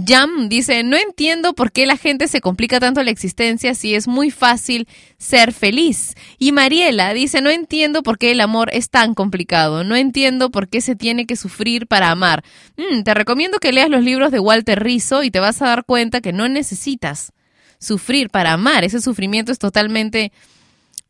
Jam 0.06 0.50
dice, 0.50 0.84
no 0.84 0.98
entiendo 0.98 1.54
por 1.54 1.72
qué 1.72 1.86
la 1.86 1.98
gente 1.98 2.28
se 2.28 2.41
complica 2.41 2.80
tanto 2.80 3.04
la 3.04 3.12
existencia 3.12 3.74
si 3.74 3.95
es 3.95 4.08
muy 4.08 4.32
fácil 4.32 4.88
ser 5.18 5.54
feliz. 5.54 6.16
Y 6.38 6.52
Mariela 6.52 7.14
dice, 7.14 7.41
no 7.41 7.50
entiendo 7.50 8.04
por 8.04 8.18
qué 8.18 8.32
el 8.32 8.41
amor 8.41 8.70
es 8.74 8.89
tan 8.89 9.14
complicado, 9.14 9.84
no 9.84 9.95
entiendo 9.95 10.52
por 10.52 10.68
qué 10.68 10.82
se 10.82 10.95
tiene 10.95 11.26
que 11.26 11.36
sufrir 11.36 11.88
para 11.88 12.12
amar. 12.12 12.43
Mm, 12.78 13.04
te 13.04 13.14
recomiendo 13.14 13.60
que 13.60 13.72
leas 13.72 13.89
los 13.89 14.04
libros 14.04 14.32
de 14.32 14.39
Walter 14.39 14.84
Rizzo 14.84 15.24
y 15.24 15.32
te 15.32 15.39
vas 15.39 15.62
a 15.62 15.68
dar 15.68 15.86
cuenta 15.86 16.22
que 16.22 16.34
no 16.34 16.48
necesitas 16.48 17.34
sufrir 17.80 18.30
para 18.30 18.54
amar, 18.54 18.84
ese 18.84 19.02
sufrimiento 19.02 19.52
es 19.52 19.60
totalmente 19.60 20.32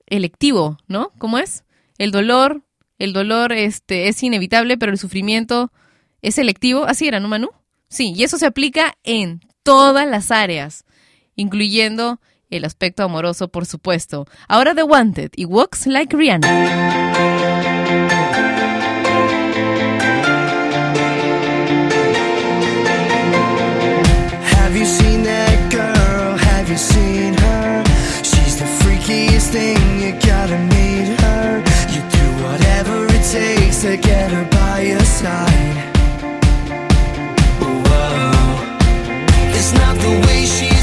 electivo, 0.05 0.77
¿no? 0.87 1.11
¿Cómo 1.17 1.39
es? 1.39 1.63
El 1.97 2.11
dolor, 2.11 2.61
el 2.99 3.13
dolor 3.13 3.53
este, 3.53 4.07
es 4.07 4.21
inevitable, 4.23 4.77
pero 4.77 4.91
el 4.91 4.97
sufrimiento 4.97 5.71
es 6.21 6.35
selectivo. 6.35 6.85
Así 6.85 7.07
era, 7.07 7.19
¿no, 7.19 7.27
Manu? 7.27 7.49
Sí, 7.89 8.13
y 8.15 8.23
eso 8.23 8.37
se 8.37 8.45
aplica 8.45 8.95
en 9.03 9.41
todas 9.63 10.07
las 10.07 10.31
áreas, 10.31 10.83
incluyendo 11.35 12.19
el 12.49 12.65
aspecto 12.65 13.03
amoroso, 13.03 13.47
por 13.49 13.65
supuesto. 13.65 14.25
Ahora 14.47 14.75
The 14.75 14.83
Wanted 14.83 15.31
y 15.35 15.45
Walks 15.45 15.87
Like 15.87 16.15
Rihanna. 16.15 16.47
Have 24.55 24.75
you 24.77 24.85
seen 24.85 25.23
that 25.23 25.71
girl? 25.71 26.37
Have 26.37 26.69
you 26.69 26.77
seen 26.77 27.33
her? 27.35 27.83
She's 28.23 28.57
the 28.57 28.65
freakiest 28.65 29.51
thing, 29.51 30.01
you 30.01 30.11
gotta 30.13 30.57
meet 30.57 31.19
her. 31.21 31.63
You 31.93 32.01
do 32.09 32.43
whatever 32.43 33.05
it 33.07 33.23
takes 33.23 33.81
to 33.81 33.97
get 33.97 34.31
her 34.31 34.45
by 34.51 34.81
your 34.81 34.99
side. 35.05 35.96
The 40.07 40.27
way 40.27 40.45
she 40.45 40.76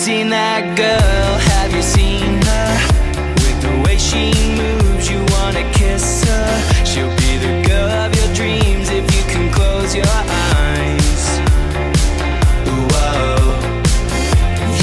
seen 0.00 0.30
that 0.30 0.64
girl? 0.78 1.38
Have 1.52 1.74
you 1.74 1.82
seen 1.82 2.40
her? 2.40 2.70
With 3.36 3.58
the 3.60 3.74
way 3.84 3.98
she 3.98 4.32
moves, 4.56 5.10
you 5.10 5.20
wanna 5.36 5.64
kiss 5.72 6.24
her. 6.24 6.48
She'll 6.86 7.14
be 7.20 7.36
the 7.36 7.54
girl 7.68 7.90
of 8.02 8.08
your 8.16 8.30
dreams 8.32 8.88
if 8.88 9.04
you 9.14 9.22
can 9.32 9.52
close 9.52 9.94
your 9.94 10.08
eyes. 10.08 11.22
Whoa. 12.92 13.60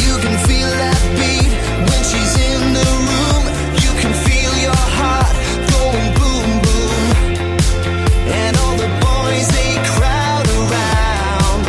You 0.05 0.13
can 0.23 0.37
feel 0.45 0.69
that 0.83 1.01
beat 1.17 1.53
when 1.89 2.01
she's 2.09 2.33
in 2.51 2.61
the 2.77 2.89
room. 3.09 3.43
You 3.83 3.91
can 4.01 4.13
feel 4.27 4.53
your 4.67 4.81
heart 4.97 5.33
going 5.73 6.09
boom 6.19 6.49
boom. 6.65 7.01
And 8.39 8.53
all 8.61 8.77
the 8.85 8.91
boys 9.01 9.47
they 9.57 9.81
crowd 9.97 10.45
around. 10.61 11.61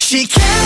She 0.00 0.26
can't 0.26 0.59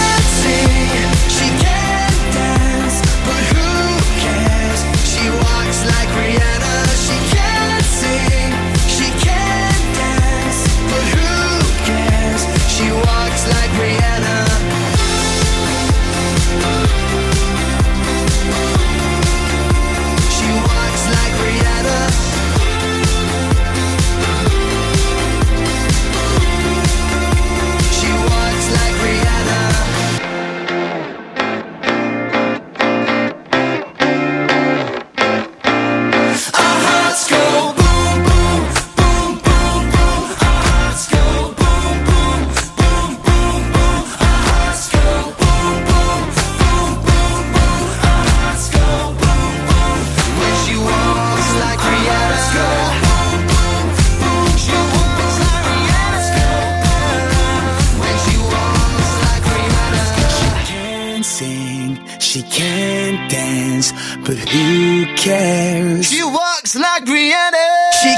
but 64.24 64.38
who 64.38 65.04
cares? 65.16 66.10
She 66.10 66.22
walks 66.22 66.74
like 66.74 67.04
Rihanna. 67.04 67.92
She 68.02 68.16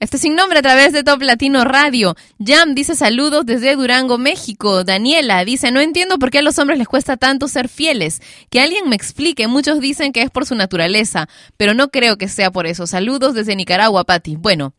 Este 0.00 0.16
sin 0.16 0.34
nombre 0.34 0.60
a 0.60 0.62
través 0.62 0.94
de 0.94 1.04
Top 1.04 1.20
Latino 1.20 1.62
Radio. 1.64 2.16
Jam 2.42 2.74
dice 2.74 2.94
saludos 2.94 3.44
desde 3.44 3.76
Durango, 3.76 4.16
México. 4.16 4.82
Daniela 4.84 5.44
dice, 5.44 5.70
no 5.70 5.80
entiendo 5.80 6.18
por 6.18 6.30
qué 6.30 6.38
a 6.38 6.42
los 6.42 6.58
hombres 6.58 6.78
les 6.78 6.88
cuesta 6.88 7.18
tanto 7.18 7.48
ser 7.48 7.68
fieles. 7.68 8.22
Que 8.48 8.60
alguien 8.62 8.88
me 8.88 8.96
explique. 8.96 9.46
Muchos 9.48 9.78
dicen 9.80 10.14
que 10.14 10.22
es 10.22 10.30
por 10.30 10.46
su 10.46 10.54
naturaleza, 10.54 11.28
pero 11.58 11.74
no 11.74 11.90
creo 11.90 12.16
que 12.16 12.28
sea 12.28 12.50
por 12.50 12.66
eso. 12.66 12.86
Saludos 12.86 13.34
desde 13.34 13.54
Nicaragua, 13.54 14.04
Patti. 14.04 14.36
Bueno, 14.36 14.72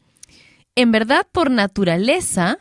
en 0.74 0.92
verdad 0.92 1.28
por 1.32 1.52
naturaleza, 1.52 2.58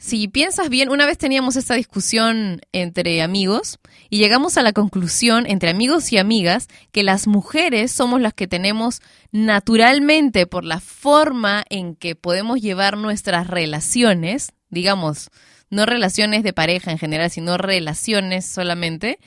si 0.00 0.28
piensas 0.28 0.70
bien, 0.70 0.88
una 0.88 1.04
vez 1.04 1.18
teníamos 1.18 1.56
esta 1.56 1.74
discusión 1.74 2.62
entre 2.72 3.20
amigos 3.20 3.78
y 4.08 4.16
llegamos 4.16 4.56
a 4.56 4.62
la 4.62 4.72
conclusión, 4.72 5.44
entre 5.46 5.68
amigos 5.68 6.10
y 6.10 6.16
amigas, 6.16 6.68
que 6.90 7.02
las 7.02 7.26
mujeres 7.26 7.92
somos 7.92 8.18
las 8.18 8.32
que 8.32 8.48
tenemos 8.48 9.02
naturalmente 9.30 10.46
por 10.46 10.64
la 10.64 10.80
forma 10.80 11.64
en 11.68 11.96
que 11.96 12.16
podemos 12.16 12.62
llevar 12.62 12.96
nuestras 12.96 13.46
relaciones, 13.46 14.52
digamos, 14.70 15.28
no 15.68 15.84
relaciones 15.84 16.44
de 16.44 16.54
pareja 16.54 16.90
en 16.90 16.98
general, 16.98 17.30
sino 17.30 17.58
relaciones 17.58 18.46
solamente, 18.46 19.18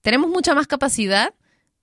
tenemos 0.00 0.30
mucha 0.30 0.54
más 0.54 0.68
capacidad 0.68 1.34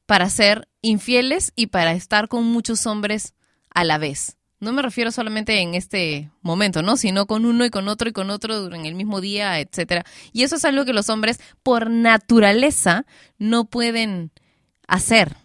para 0.05 0.29
ser 0.29 0.69
infieles 0.81 1.51
y 1.53 1.67
para 1.67 1.91
estar 1.91 2.29
con 2.29 2.45
muchos 2.45 2.85
hombres 2.85 3.33
a 3.71 3.83
la 3.83 3.97
vez. 3.97 4.38
No 4.59 4.73
me 4.73 4.81
refiero 4.81 5.11
solamente 5.11 5.61
en 5.61 5.73
este 5.73 6.31
momento, 6.41 6.81
¿no? 6.81 6.97
Sino 6.97 7.27
con 7.27 7.45
uno 7.45 7.63
y 7.63 7.69
con 7.69 7.87
otro 7.87 8.09
y 8.09 8.11
con 8.11 8.29
otro 8.29 8.73
en 8.73 8.85
el 8.85 8.95
mismo 8.95 9.21
día, 9.21 9.59
etcétera. 9.59 10.03
Y 10.33 10.43
eso 10.43 10.57
es 10.57 10.65
algo 10.65 10.83
que 10.83 10.93
los 10.93 11.09
hombres, 11.09 11.39
por 11.63 11.89
naturaleza, 11.89 13.05
no 13.37 13.65
pueden 13.65 14.31
hacer 14.87 15.37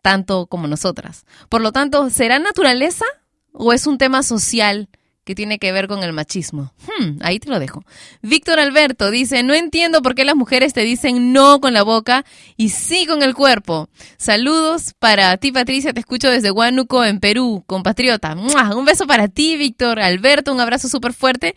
tanto 0.00 0.46
como 0.46 0.66
nosotras. 0.68 1.26
Por 1.48 1.60
lo 1.60 1.72
tanto, 1.72 2.08
¿será 2.08 2.38
naturaleza 2.38 3.04
o 3.52 3.72
es 3.72 3.86
un 3.86 3.98
tema 3.98 4.22
social 4.22 4.88
que 5.24 5.34
tiene 5.34 5.58
que 5.58 5.72
ver 5.72 5.88
con 5.88 6.02
el 6.02 6.12
machismo? 6.12 6.72
Hmm, 6.86 7.18
ahí 7.20 7.38
te 7.38 7.48
lo 7.48 7.58
dejo. 7.58 7.84
Víctor 8.22 8.58
Alberto 8.58 9.10
dice, 9.10 9.42
no 9.42 9.54
entiendo 9.54 10.02
por 10.02 10.14
qué 10.14 10.24
las 10.24 10.36
mujeres 10.36 10.72
te 10.72 10.82
dicen 10.82 11.32
no 11.32 11.60
con 11.60 11.72
la 11.72 11.82
boca 11.82 12.24
y 12.56 12.70
sí 12.70 13.06
con 13.06 13.22
el 13.22 13.34
cuerpo. 13.34 13.88
Saludos 14.16 14.94
para 14.98 15.36
ti, 15.36 15.52
Patricia, 15.52 15.92
te 15.92 16.00
escucho 16.00 16.30
desde 16.30 16.50
Huánuco, 16.50 17.04
en 17.04 17.20
Perú, 17.20 17.64
compatriota. 17.66 18.34
Un 18.34 18.84
beso 18.84 19.06
para 19.06 19.28
ti, 19.28 19.56
Víctor 19.56 20.00
Alberto, 20.00 20.52
un 20.52 20.60
abrazo 20.60 20.88
súper 20.88 21.12
fuerte. 21.12 21.54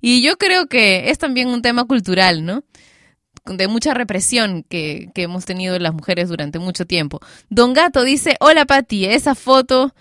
Y 0.00 0.22
yo 0.22 0.36
creo 0.36 0.66
que 0.66 1.10
es 1.10 1.18
también 1.18 1.48
un 1.48 1.62
tema 1.62 1.84
cultural, 1.84 2.44
¿no? 2.44 2.62
de 3.56 3.68
mucha 3.68 3.94
represión 3.94 4.64
que, 4.68 5.10
que 5.14 5.22
hemos 5.22 5.44
tenido 5.44 5.78
las 5.78 5.94
mujeres 5.94 6.28
durante 6.28 6.58
mucho 6.58 6.84
tiempo. 6.84 7.20
Don 7.48 7.72
Gato 7.72 8.02
dice, 8.02 8.36
hola 8.40 8.66
Patti, 8.66 9.06
esa 9.06 9.34
foto 9.34 9.94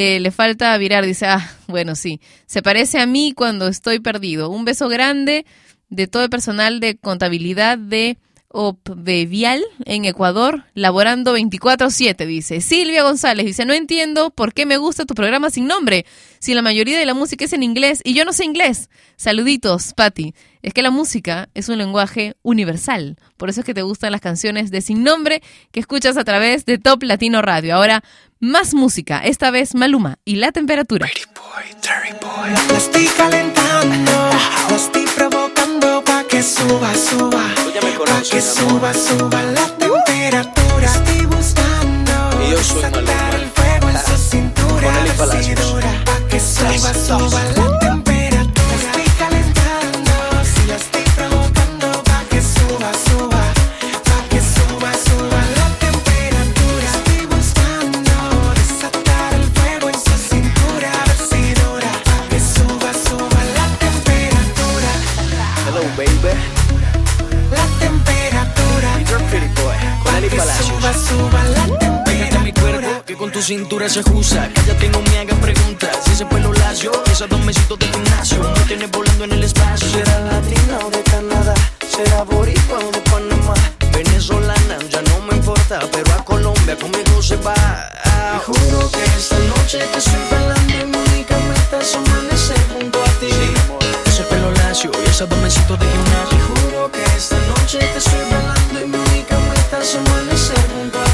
eh, 0.00 0.20
le 0.20 0.30
falta 0.30 0.78
virar. 0.78 1.04
Dice, 1.04 1.26
ah, 1.26 1.50
bueno, 1.66 1.96
sí, 1.96 2.20
se 2.46 2.62
parece 2.62 3.00
a 3.00 3.06
mí 3.06 3.32
cuando 3.36 3.66
estoy 3.66 3.98
perdido. 3.98 4.48
Un 4.48 4.64
beso 4.64 4.88
grande 4.88 5.44
de 5.88 6.06
todo 6.06 6.22
el 6.22 6.30
personal 6.30 6.78
de 6.78 6.96
contabilidad 6.96 7.76
de 7.78 8.16
Opvevial 8.50 9.62
en 9.84 10.06
Ecuador, 10.06 10.64
laborando 10.72 11.34
24/7, 11.34 12.26
dice. 12.26 12.60
Silvia 12.62 13.02
González 13.02 13.44
dice, 13.44 13.66
no 13.66 13.74
entiendo 13.74 14.30
por 14.30 14.54
qué 14.54 14.64
me 14.64 14.78
gusta 14.78 15.04
tu 15.04 15.14
programa 15.14 15.50
sin 15.50 15.66
nombre, 15.66 16.06
si 16.38 16.54
la 16.54 16.62
mayoría 16.62 16.98
de 16.98 17.04
la 17.04 17.12
música 17.12 17.44
es 17.44 17.52
en 17.52 17.62
inglés 17.62 18.00
y 18.04 18.14
yo 18.14 18.24
no 18.24 18.32
sé 18.32 18.44
inglés. 18.44 18.88
Saluditos, 19.16 19.92
Patti. 19.94 20.34
Es 20.62 20.72
que 20.72 20.82
la 20.82 20.90
música 20.90 21.48
es 21.54 21.68
un 21.68 21.78
lenguaje 21.78 22.36
universal, 22.42 23.16
por 23.36 23.50
eso 23.50 23.60
es 23.60 23.66
que 23.66 23.74
te 23.74 23.82
gustan 23.82 24.12
las 24.12 24.20
canciones 24.20 24.70
de 24.70 24.80
sin 24.80 25.02
nombre 25.04 25.42
que 25.70 25.80
escuchas 25.80 26.16
a 26.16 26.24
través 26.24 26.64
de 26.64 26.78
Top 26.78 27.02
Latino 27.02 27.42
Radio. 27.42 27.74
Ahora, 27.74 28.02
más 28.40 28.72
música, 28.72 29.18
esta 29.18 29.50
vez 29.50 29.74
Maluma 29.74 30.18
y 30.24 30.36
la 30.36 30.52
temperatura. 30.52 31.08
La 31.10 32.76
estoy 32.76 33.06
calentando, 33.16 34.30
estoy 34.74 35.04
provocando 35.14 35.57
pa' 35.80 36.24
que 36.24 36.42
suba, 36.42 36.94
suba. 36.94 37.44
Pa' 38.06 38.22
que 38.22 38.40
suba, 38.40 38.92
suba 38.94 39.42
la 39.42 39.66
temperatura. 39.78 40.86
Estoy 40.86 41.26
buscando 41.26 42.12
desatar 42.38 43.34
el 43.34 43.50
fuego 43.50 43.88
en 43.88 43.98
su 43.98 44.16
cintura. 44.30 44.92
Pa' 46.04 46.18
que 46.28 46.40
suba, 46.40 46.94
suba 46.94 47.44
la 47.44 47.54
temperatura. 47.54 47.77
suba 71.08 71.44
la 71.44 71.64
temperatura. 71.78 72.40
A 72.40 72.44
mi 72.44 72.52
cuerpo, 72.52 73.04
que 73.06 73.14
con 73.16 73.30
tu 73.32 73.40
cintura 73.42 73.88
se 73.88 74.00
acusa. 74.00 74.48
Cállate 74.54 74.88
no 74.90 75.00
me 75.02 75.18
hagas 75.18 75.38
preguntas. 75.38 75.96
Si 76.04 76.12
ese 76.12 76.26
pelo 76.26 76.52
lacio, 76.52 76.92
esas 77.10 77.28
dos 77.28 77.40
mesitos 77.44 77.78
de 77.78 77.86
gimnasio. 77.86 78.38
Me 78.56 78.64
tienes 78.66 78.90
volando 78.90 79.24
en 79.24 79.32
el 79.32 79.44
espacio. 79.44 79.88
Será 79.88 80.18
latina 80.20 80.78
o 80.86 80.90
de 80.90 81.02
Canadá, 81.02 81.54
será 81.94 82.22
boricua 82.24 82.78
o 82.78 82.90
de 82.90 83.00
Panamá. 83.10 83.54
Venezolana, 83.92 84.76
ya 84.90 85.02
no 85.02 85.20
me 85.26 85.36
importa, 85.36 85.80
pero 85.92 86.12
a 86.14 86.24
Colombia 86.24 86.76
conmigo 86.76 87.22
se 87.22 87.36
va. 87.36 87.54
Te 87.54 88.38
juro 88.46 88.90
que 88.90 89.04
esta 89.04 89.38
noche 89.52 89.78
te 89.92 89.98
estoy 89.98 90.22
bailando 90.30 90.74
y 90.78 90.82
únicamente 90.82 91.74
es 91.80 91.94
amanecer 91.96 92.60
junto 92.72 93.02
a 93.02 93.10
ti. 93.20 93.30
Sí, 93.30 93.48
ese 94.06 94.22
pelo 94.24 94.50
lacio 94.52 94.90
y 95.04 95.08
esas 95.08 95.28
dos 95.28 95.38
mesitos 95.40 95.78
de 95.80 95.86
gimnasio. 95.86 96.28
Te 96.30 96.40
juro 96.48 96.92
que 96.92 97.02
esta 97.16 97.38
noche 97.52 97.78
te 97.78 97.98
estoy 97.98 98.22
bailando 98.30 98.80
y 98.80 98.84
únicamente 98.84 99.57
única 99.96 100.00
meta 100.00 100.08
es 100.08 100.10
amanecer 100.12 101.07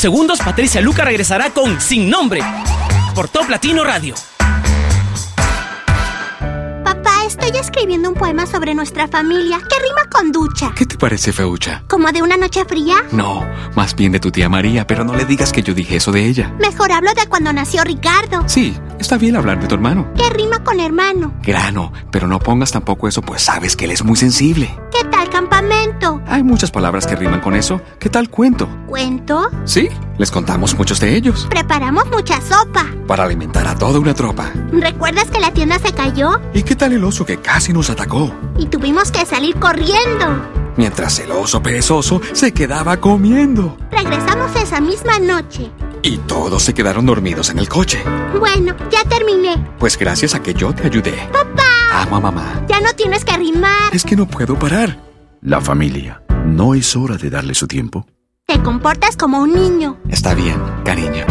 unos 0.00 0.16
segundos 0.16 0.38
Patricia 0.38 0.80
Luca 0.80 1.04
regresará 1.04 1.50
con 1.50 1.78
Sin 1.78 2.08
Nombre 2.08 2.40
por 3.14 3.28
Top 3.28 3.50
Latino 3.50 3.84
Radio. 3.84 4.14
Papá, 6.82 7.24
estoy 7.26 7.50
escribiendo 7.60 8.08
un 8.08 8.14
poema 8.14 8.46
sobre 8.46 8.74
nuestra 8.74 9.08
familia 9.08 9.58
que 9.58 9.76
rima 9.78 10.08
con 10.10 10.32
ducha. 10.32 10.72
¿Qué 10.74 10.86
te 10.86 10.96
parece, 10.96 11.32
Feucha? 11.32 11.82
¿Como 11.86 12.10
de 12.12 12.22
una 12.22 12.38
noche 12.38 12.64
fría? 12.64 12.96
No, 13.12 13.46
más 13.74 13.94
bien 13.94 14.12
de 14.12 14.20
tu 14.20 14.30
tía 14.30 14.48
María, 14.48 14.86
pero 14.86 15.04
no 15.04 15.14
le 15.14 15.26
digas 15.26 15.52
que 15.52 15.62
yo 15.62 15.74
dije 15.74 15.96
eso 15.96 16.12
de 16.12 16.24
ella. 16.24 16.54
Mejor 16.58 16.92
hablo 16.92 17.12
de 17.12 17.26
cuando 17.28 17.52
nació 17.52 17.84
Ricardo. 17.84 18.44
Sí, 18.46 18.74
está 18.98 19.18
bien 19.18 19.36
hablar 19.36 19.60
de 19.60 19.66
tu 19.66 19.74
hermano. 19.74 20.10
Que 20.14 20.30
rima 20.30 20.64
con 20.64 20.80
hermano. 20.80 21.34
Grano, 21.42 21.92
pero 22.10 22.26
no 22.26 22.38
pongas 22.38 22.72
tampoco 22.72 23.06
eso, 23.06 23.20
pues 23.20 23.42
sabes 23.42 23.76
que 23.76 23.84
él 23.84 23.90
es 23.90 24.02
muy 24.02 24.16
sensible. 24.16 24.74
¿Qué 24.90 25.04
tal 25.08 25.28
campamento? 25.28 26.22
Hay 26.26 26.42
muchas 26.42 26.70
palabras 26.70 27.06
que 27.06 27.16
riman 27.16 27.40
con 27.40 27.54
eso. 27.54 27.82
¿Qué 27.98 28.08
tal 28.08 28.30
cuento? 28.30 28.66
¿Cuento? 28.86 29.19
Sí, 29.64 29.88
les 30.18 30.30
contamos 30.30 30.74
muchos 30.76 31.00
de 31.00 31.16
ellos. 31.16 31.46
Preparamos 31.50 32.04
mucha 32.10 32.40
sopa. 32.40 32.86
Para 33.06 33.24
alimentar 33.24 33.66
a 33.66 33.74
toda 33.76 33.98
una 33.98 34.14
tropa. 34.14 34.50
¿Recuerdas 34.72 35.30
que 35.30 35.40
la 35.40 35.52
tienda 35.52 35.78
se 35.78 35.92
cayó? 35.92 36.40
¿Y 36.54 36.62
qué 36.62 36.74
tal 36.76 36.92
el 36.92 37.04
oso 37.04 37.24
que 37.24 37.38
casi 37.38 37.72
nos 37.72 37.90
atacó? 37.90 38.32
Y 38.58 38.66
tuvimos 38.66 39.10
que 39.10 39.24
salir 39.26 39.56
corriendo. 39.56 40.46
Mientras 40.76 41.18
el 41.18 41.30
oso 41.32 41.62
perezoso 41.62 42.20
se 42.32 42.52
quedaba 42.52 42.98
comiendo. 42.98 43.76
Regresamos 43.90 44.54
esa 44.56 44.80
misma 44.80 45.18
noche. 45.18 45.70
Y 46.02 46.16
todos 46.18 46.62
se 46.62 46.72
quedaron 46.72 47.04
dormidos 47.06 47.50
en 47.50 47.58
el 47.58 47.68
coche. 47.68 48.02
Bueno, 48.38 48.74
ya 48.90 49.04
terminé. 49.08 49.56
Pues 49.78 49.98
gracias 49.98 50.34
a 50.34 50.42
que 50.42 50.54
yo 50.54 50.72
te 50.74 50.86
ayudé. 50.86 51.28
Papá, 51.32 52.02
Amo 52.02 52.16
a 52.16 52.20
mamá. 52.20 52.64
ya 52.68 52.80
no 52.80 52.92
tienes 52.94 53.24
que 53.24 53.36
rimar. 53.36 53.92
Es 53.94 54.04
que 54.04 54.16
no 54.16 54.26
puedo 54.26 54.58
parar. 54.58 54.98
La 55.42 55.60
familia. 55.60 56.22
¿No 56.46 56.74
es 56.74 56.96
hora 56.96 57.16
de 57.16 57.28
darle 57.30 57.54
su 57.54 57.66
tiempo? 57.66 58.06
Te 58.60 58.64
comportas 58.64 59.16
como 59.16 59.38
un 59.38 59.54
niño. 59.54 59.96
Está 60.10 60.34
bien, 60.34 60.60
cariño. 60.84 61.24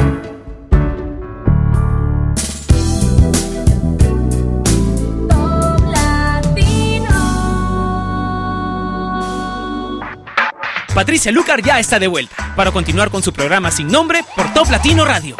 Patricia 10.96 11.32
Lucar 11.32 11.62
ya 11.62 11.80
está 11.80 12.00
de 12.00 12.08
vuelta 12.08 12.36
para 12.56 12.72
continuar 12.72 13.12
con 13.12 13.22
su 13.22 13.32
programa 13.32 13.70
Sin 13.70 13.90
Nombre 13.90 14.24
por 14.36 14.52
Top 14.56 14.72
Latino 14.72 15.06
Radio. 15.06 15.38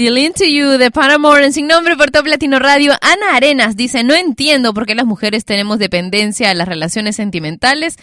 Still 0.00 0.16
Into 0.16 0.44
You 0.46 0.78
de 0.78 0.90
Paramore 0.90 1.44
en 1.44 1.52
Sin 1.52 1.66
Nombre 1.66 1.94
por 1.94 2.10
Top 2.10 2.24
Radio. 2.24 2.94
Ana 3.02 3.36
Arenas 3.36 3.76
dice, 3.76 4.02
no 4.02 4.14
entiendo 4.14 4.72
por 4.72 4.86
qué 4.86 4.94
las 4.94 5.04
mujeres 5.04 5.44
tenemos 5.44 5.78
dependencia 5.78 6.48
a 6.48 6.54
las 6.54 6.66
relaciones 6.66 7.16
sentimentales 7.16 7.96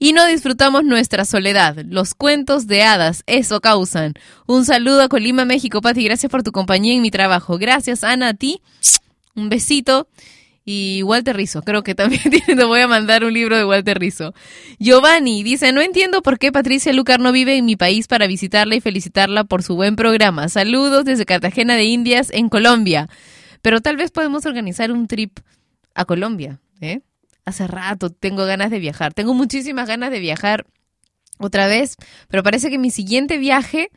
y 0.00 0.14
no 0.14 0.26
disfrutamos 0.26 0.82
nuestra 0.82 1.24
soledad. 1.24 1.76
Los 1.88 2.14
cuentos 2.14 2.66
de 2.66 2.82
hadas, 2.82 3.22
eso 3.28 3.60
causan. 3.60 4.14
Un 4.46 4.64
saludo 4.64 5.02
a 5.02 5.08
Colima, 5.08 5.44
México, 5.44 5.80
Pati. 5.80 6.02
Gracias 6.02 6.28
por 6.28 6.42
tu 6.42 6.50
compañía 6.50 6.92
en 6.92 7.02
mi 7.02 7.12
trabajo. 7.12 7.56
Gracias, 7.56 8.02
Ana, 8.02 8.30
a 8.30 8.34
ti. 8.34 8.60
Un 9.36 9.48
besito. 9.48 10.08
Y 10.64 11.02
Walter 11.02 11.36
Rizzo, 11.36 11.62
creo 11.62 11.82
que 11.82 11.94
también 11.94 12.22
te 12.46 12.64
voy 12.64 12.80
a 12.80 12.88
mandar 12.88 13.24
un 13.24 13.32
libro 13.32 13.56
de 13.56 13.64
Walter 13.64 13.98
Rizzo. 13.98 14.32
Giovanni 14.78 15.42
dice, 15.42 15.72
no 15.72 15.82
entiendo 15.82 16.22
por 16.22 16.38
qué 16.38 16.52
Patricia 16.52 16.92
Lucar 16.92 17.20
no 17.20 17.32
vive 17.32 17.56
en 17.56 17.66
mi 17.66 17.76
país 17.76 18.08
para 18.08 18.26
visitarla 18.26 18.74
y 18.74 18.80
felicitarla 18.80 19.44
por 19.44 19.62
su 19.62 19.76
buen 19.76 19.94
programa. 19.94 20.48
Saludos 20.48 21.04
desde 21.04 21.26
Cartagena 21.26 21.74
de 21.76 21.84
Indias, 21.84 22.30
en 22.32 22.48
Colombia. 22.48 23.10
Pero 23.60 23.80
tal 23.80 23.96
vez 23.96 24.10
podemos 24.10 24.46
organizar 24.46 24.90
un 24.90 25.06
trip 25.06 25.38
a 25.94 26.04
Colombia, 26.06 26.60
¿eh? 26.80 27.00
Hace 27.44 27.66
rato 27.66 28.08
tengo 28.08 28.46
ganas 28.46 28.70
de 28.70 28.78
viajar. 28.78 29.12
Tengo 29.12 29.34
muchísimas 29.34 29.86
ganas 29.86 30.10
de 30.10 30.20
viajar 30.20 30.66
otra 31.38 31.66
vez, 31.66 31.96
pero 32.28 32.42
parece 32.42 32.70
que 32.70 32.78
mi 32.78 32.90
siguiente 32.90 33.36
viaje 33.36 33.90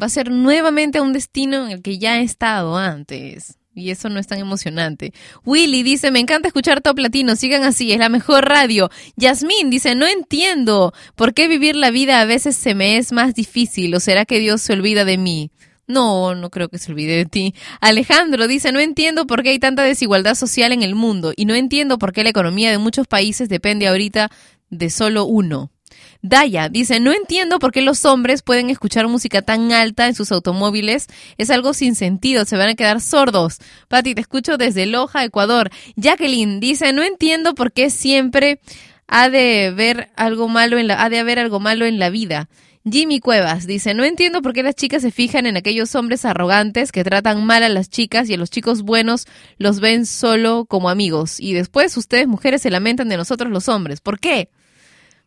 va 0.00 0.06
a 0.06 0.10
ser 0.10 0.30
nuevamente 0.30 0.98
a 0.98 1.02
un 1.02 1.14
destino 1.14 1.64
en 1.64 1.70
el 1.70 1.82
que 1.82 1.98
ya 1.98 2.18
he 2.18 2.22
estado 2.22 2.76
antes. 2.76 3.59
Y 3.80 3.90
eso 3.90 4.08
no 4.08 4.20
es 4.20 4.26
tan 4.26 4.38
emocionante. 4.38 5.12
Willy 5.44 5.82
dice, 5.82 6.10
me 6.10 6.20
encanta 6.20 6.48
escuchar 6.48 6.80
Top 6.80 6.98
Latino, 6.98 7.34
sigan 7.36 7.64
así, 7.64 7.92
es 7.92 7.98
la 7.98 8.08
mejor 8.08 8.46
radio. 8.46 8.90
Yasmín 9.16 9.70
dice, 9.70 9.94
no 9.94 10.06
entiendo 10.06 10.92
por 11.16 11.34
qué 11.34 11.48
vivir 11.48 11.76
la 11.76 11.90
vida 11.90 12.20
a 12.20 12.24
veces 12.24 12.56
se 12.56 12.74
me 12.74 12.98
es 12.98 13.12
más 13.12 13.34
difícil 13.34 13.94
o 13.94 14.00
será 14.00 14.24
que 14.24 14.38
Dios 14.38 14.60
se 14.60 14.72
olvida 14.74 15.04
de 15.04 15.18
mí. 15.18 15.50
No, 15.86 16.36
no 16.36 16.50
creo 16.50 16.68
que 16.68 16.78
se 16.78 16.92
olvide 16.92 17.16
de 17.16 17.24
ti. 17.24 17.54
Alejandro 17.80 18.46
dice, 18.46 18.70
no 18.70 18.78
entiendo 18.78 19.26
por 19.26 19.42
qué 19.42 19.50
hay 19.50 19.58
tanta 19.58 19.82
desigualdad 19.82 20.36
social 20.36 20.70
en 20.70 20.84
el 20.84 20.94
mundo 20.94 21.32
y 21.34 21.46
no 21.46 21.54
entiendo 21.54 21.98
por 21.98 22.12
qué 22.12 22.22
la 22.22 22.30
economía 22.30 22.70
de 22.70 22.78
muchos 22.78 23.08
países 23.08 23.48
depende 23.48 23.88
ahorita 23.88 24.30
de 24.70 24.90
solo 24.90 25.24
uno. 25.24 25.72
Daya 26.22 26.68
dice, 26.68 27.00
no 27.00 27.12
entiendo 27.12 27.58
por 27.58 27.72
qué 27.72 27.80
los 27.80 28.04
hombres 28.04 28.42
pueden 28.42 28.68
escuchar 28.68 29.08
música 29.08 29.40
tan 29.40 29.72
alta 29.72 30.06
en 30.06 30.14
sus 30.14 30.32
automóviles. 30.32 31.06
Es 31.38 31.50
algo 31.50 31.72
sin 31.72 31.94
sentido, 31.94 32.44
se 32.44 32.56
van 32.56 32.68
a 32.68 32.74
quedar 32.74 33.00
sordos. 33.00 33.58
Pati, 33.88 34.14
te 34.14 34.20
escucho 34.20 34.58
desde 34.58 34.86
Loja, 34.86 35.24
Ecuador. 35.24 35.70
Jacqueline 35.96 36.60
dice, 36.60 36.92
no 36.92 37.02
entiendo 37.02 37.54
por 37.54 37.72
qué 37.72 37.90
siempre 37.90 38.60
ha 39.06 39.28
de 39.30 39.72
ver 39.74 40.10
algo 40.16 40.48
malo 40.48 40.78
en 40.78 40.88
la, 40.88 41.02
ha 41.02 41.08
de 41.08 41.18
haber 41.18 41.38
algo 41.38 41.58
malo 41.58 41.86
en 41.86 41.98
la 41.98 42.10
vida. 42.10 42.48
Jimmy 42.88 43.20
Cuevas 43.20 43.66
dice, 43.66 43.92
no 43.92 44.04
entiendo 44.04 44.40
por 44.40 44.54
qué 44.54 44.62
las 44.62 44.74
chicas 44.74 45.02
se 45.02 45.10
fijan 45.10 45.46
en 45.46 45.56
aquellos 45.56 45.94
hombres 45.94 46.24
arrogantes 46.24 46.92
que 46.92 47.04
tratan 47.04 47.44
mal 47.44 47.62
a 47.62 47.68
las 47.68 47.90
chicas 47.90 48.30
y 48.30 48.34
a 48.34 48.38
los 48.38 48.50
chicos 48.50 48.82
buenos 48.82 49.26
los 49.58 49.80
ven 49.80 50.06
solo 50.06 50.64
como 50.66 50.88
amigos. 50.88 51.40
Y 51.40 51.52
después 51.52 51.96
ustedes 51.96 52.26
mujeres 52.26 52.62
se 52.62 52.70
lamentan 52.70 53.08
de 53.08 53.18
nosotros 53.18 53.50
los 53.50 53.68
hombres. 53.68 54.00
¿Por 54.00 54.18
qué? 54.18 54.48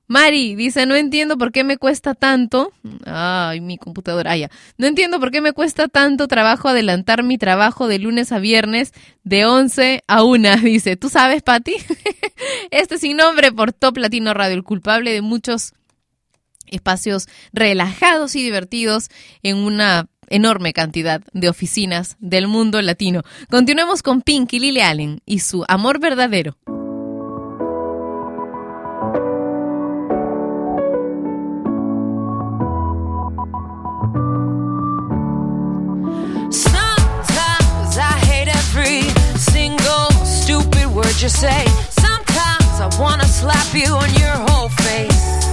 Mari 0.07 0.55
dice, 0.55 0.85
no 0.85 0.95
entiendo 0.95 1.37
por 1.37 1.51
qué 1.51 1.63
me 1.63 1.77
cuesta 1.77 2.13
tanto. 2.13 2.73
Ay, 3.05 3.61
mi 3.61 3.77
computadora. 3.77 4.31
Ah, 4.31 4.37
ya. 4.37 4.51
No 4.77 4.85
entiendo 4.85 5.19
por 5.19 5.31
qué 5.31 5.41
me 5.41 5.53
cuesta 5.53 5.87
tanto 5.87 6.27
trabajo 6.27 6.67
adelantar 6.67 7.23
mi 7.23 7.37
trabajo 7.37 7.87
de 7.87 7.99
lunes 7.99 8.31
a 8.31 8.39
viernes 8.39 8.93
de 9.23 9.45
11 9.45 10.03
a 10.07 10.23
1. 10.23 10.57
Dice, 10.63 10.97
¿tú 10.97 11.09
sabes, 11.09 11.41
Patti? 11.41 11.75
este 12.71 12.97
sin 12.97 13.17
nombre 13.17 13.51
por 13.51 13.71
Top 13.71 13.97
Latino 13.97 14.33
Radio, 14.33 14.55
el 14.55 14.63
culpable 14.63 15.13
de 15.13 15.21
muchos 15.21 15.73
espacios 16.67 17.27
relajados 17.53 18.35
y 18.35 18.43
divertidos 18.43 19.09
en 19.41 19.57
una 19.57 20.07
enorme 20.29 20.73
cantidad 20.73 21.21
de 21.33 21.49
oficinas 21.49 22.17
del 22.19 22.47
mundo 22.47 22.81
latino. 22.81 23.21
Continuemos 23.49 24.01
con 24.01 24.21
Pink 24.21 24.53
y 24.53 24.59
Lily 24.59 24.81
Allen 24.81 25.21
y 25.25 25.39
su 25.39 25.63
amor 25.67 25.99
verdadero. 25.99 26.57
you 41.23 41.29
say. 41.29 41.65
Sometimes 41.89 42.83
I 42.83 42.89
wanna 42.99 43.23
slap 43.23 43.73
you 43.73 43.95
on 43.95 44.11
your 44.19 44.35
whole 44.43 44.67
face. 44.83 45.47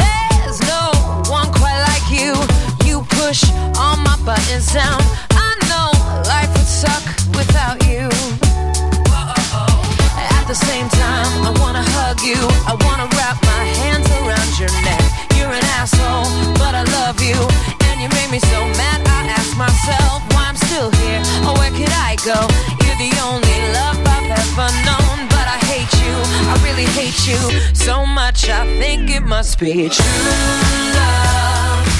There's 0.00 0.60
no 0.64 0.96
one 1.28 1.52
quite 1.52 1.76
like 1.92 2.06
you. 2.08 2.32
You 2.88 3.04
push 3.20 3.44
all 3.76 4.00
my 4.00 4.16
buttons 4.24 4.72
down. 4.72 4.96
I 5.36 5.52
know 5.68 5.92
life 6.24 6.48
would 6.56 6.70
suck 6.82 7.04
without 7.36 7.84
you. 7.84 8.08
At 10.38 10.44
the 10.48 10.56
same 10.56 10.88
time, 10.88 11.32
I 11.44 11.52
wanna 11.60 11.84
hug 11.92 12.18
you. 12.24 12.40
I 12.64 12.72
wanna 12.80 13.12
wrap 13.12 13.36
my 13.44 13.64
hands 13.84 14.08
around 14.24 14.50
your 14.56 14.72
neck. 14.88 15.04
You're 15.36 15.52
an 15.52 15.66
asshole, 15.76 16.32
but 16.56 16.72
I 16.72 16.84
love 16.96 17.20
you. 17.20 17.36
And 17.92 18.00
you 18.00 18.08
made 18.08 18.30
me 18.32 18.40
so 18.40 18.60
mad, 18.80 19.04
I 19.04 19.28
ask 19.36 19.52
myself 19.58 20.24
why 20.32 20.48
I'm 20.48 20.56
still 20.56 20.90
here. 21.04 21.20
Oh, 21.44 21.52
where 21.60 21.74
could 21.76 21.92
I 21.92 22.16
go? 22.24 22.40
You're 22.80 23.00
the 23.04 23.12
only 23.20 23.58
love 23.76 24.05
ever 24.58 24.72
known, 24.86 25.28
but 25.28 25.46
I 25.46 25.58
hate 25.68 25.92
you. 26.02 26.14
I 26.48 26.58
really 26.64 26.86
hate 26.86 27.26
you 27.28 27.36
so 27.74 28.06
much. 28.06 28.48
I 28.48 28.64
think 28.80 29.10
it 29.10 29.22
must 29.22 29.58
be 29.58 29.88
true 29.88 30.04
love. 30.94 31.95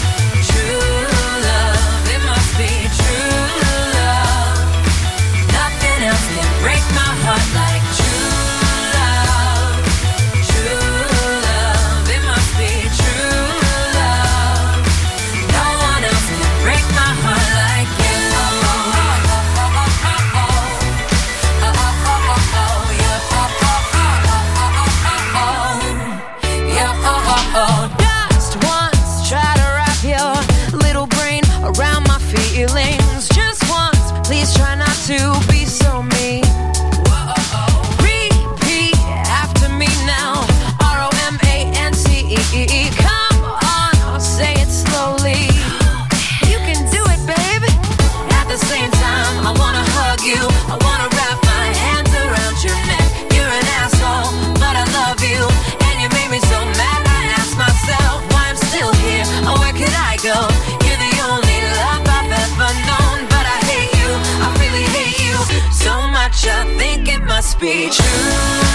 be 67.59 67.89
true. 67.89 68.66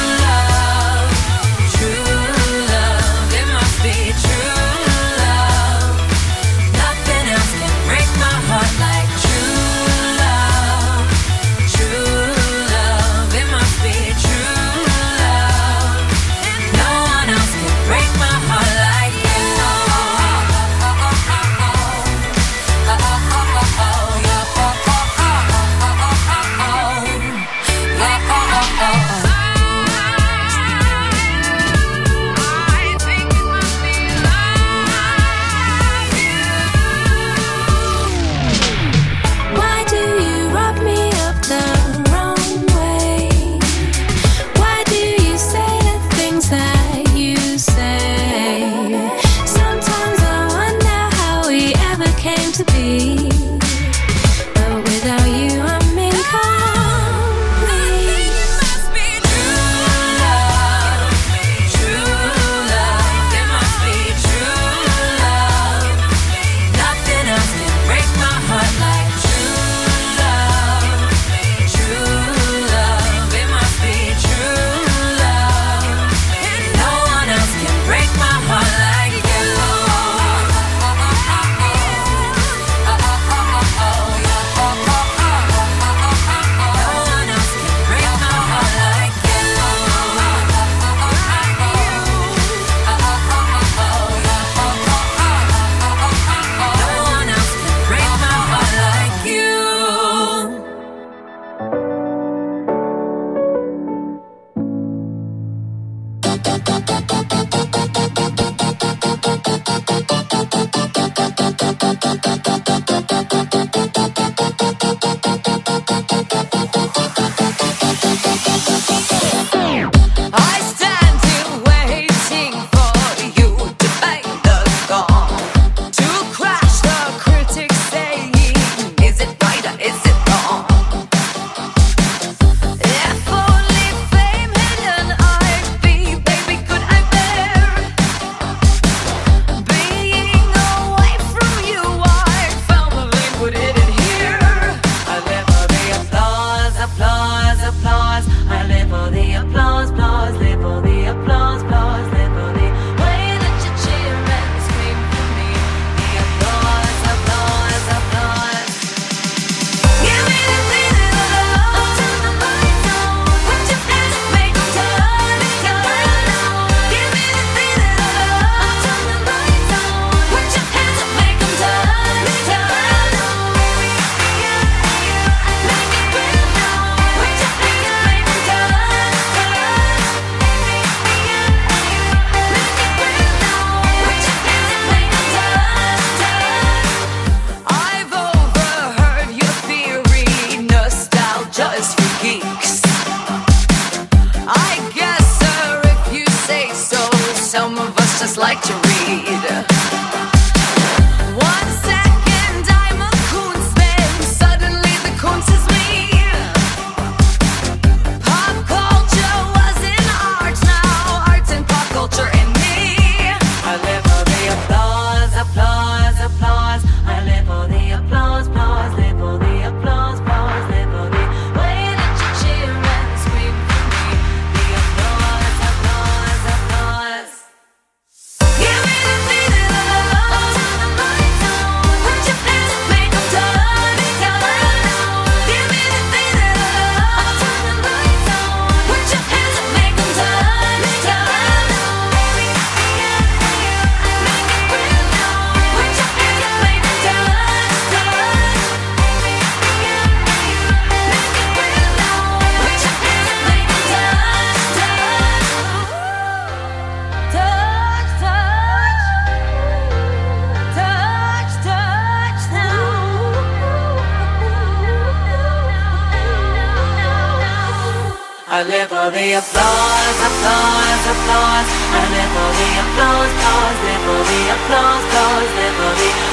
The 269.12 269.34
applause, 269.34 270.20
applause, 270.24 271.04
applause. 271.12 271.68
I 271.92 272.02
live 272.16 272.32
for 272.32 272.50
the 272.56 272.70
applause, 272.80 273.32
applause, 273.36 273.78
live 273.84 274.04
for 274.08 274.22
the 274.24 274.42
applause, 274.56 275.04
applause, 275.04 275.52
live 275.60 275.76
for 275.76 275.92
the 276.00 276.08
way 276.16 276.31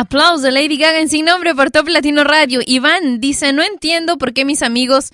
Aplausos 0.00 0.42
de 0.42 0.52
Lady 0.52 0.76
Gaga 0.76 1.00
en 1.00 1.08
sin 1.08 1.24
nombre 1.24 1.56
por 1.56 1.72
Top 1.72 1.88
Latino 1.88 2.22
Radio. 2.22 2.60
Iván 2.64 3.18
dice, 3.18 3.52
no 3.52 3.64
entiendo 3.64 4.16
por 4.16 4.32
qué 4.32 4.44
mis 4.44 4.62
amigos 4.62 5.10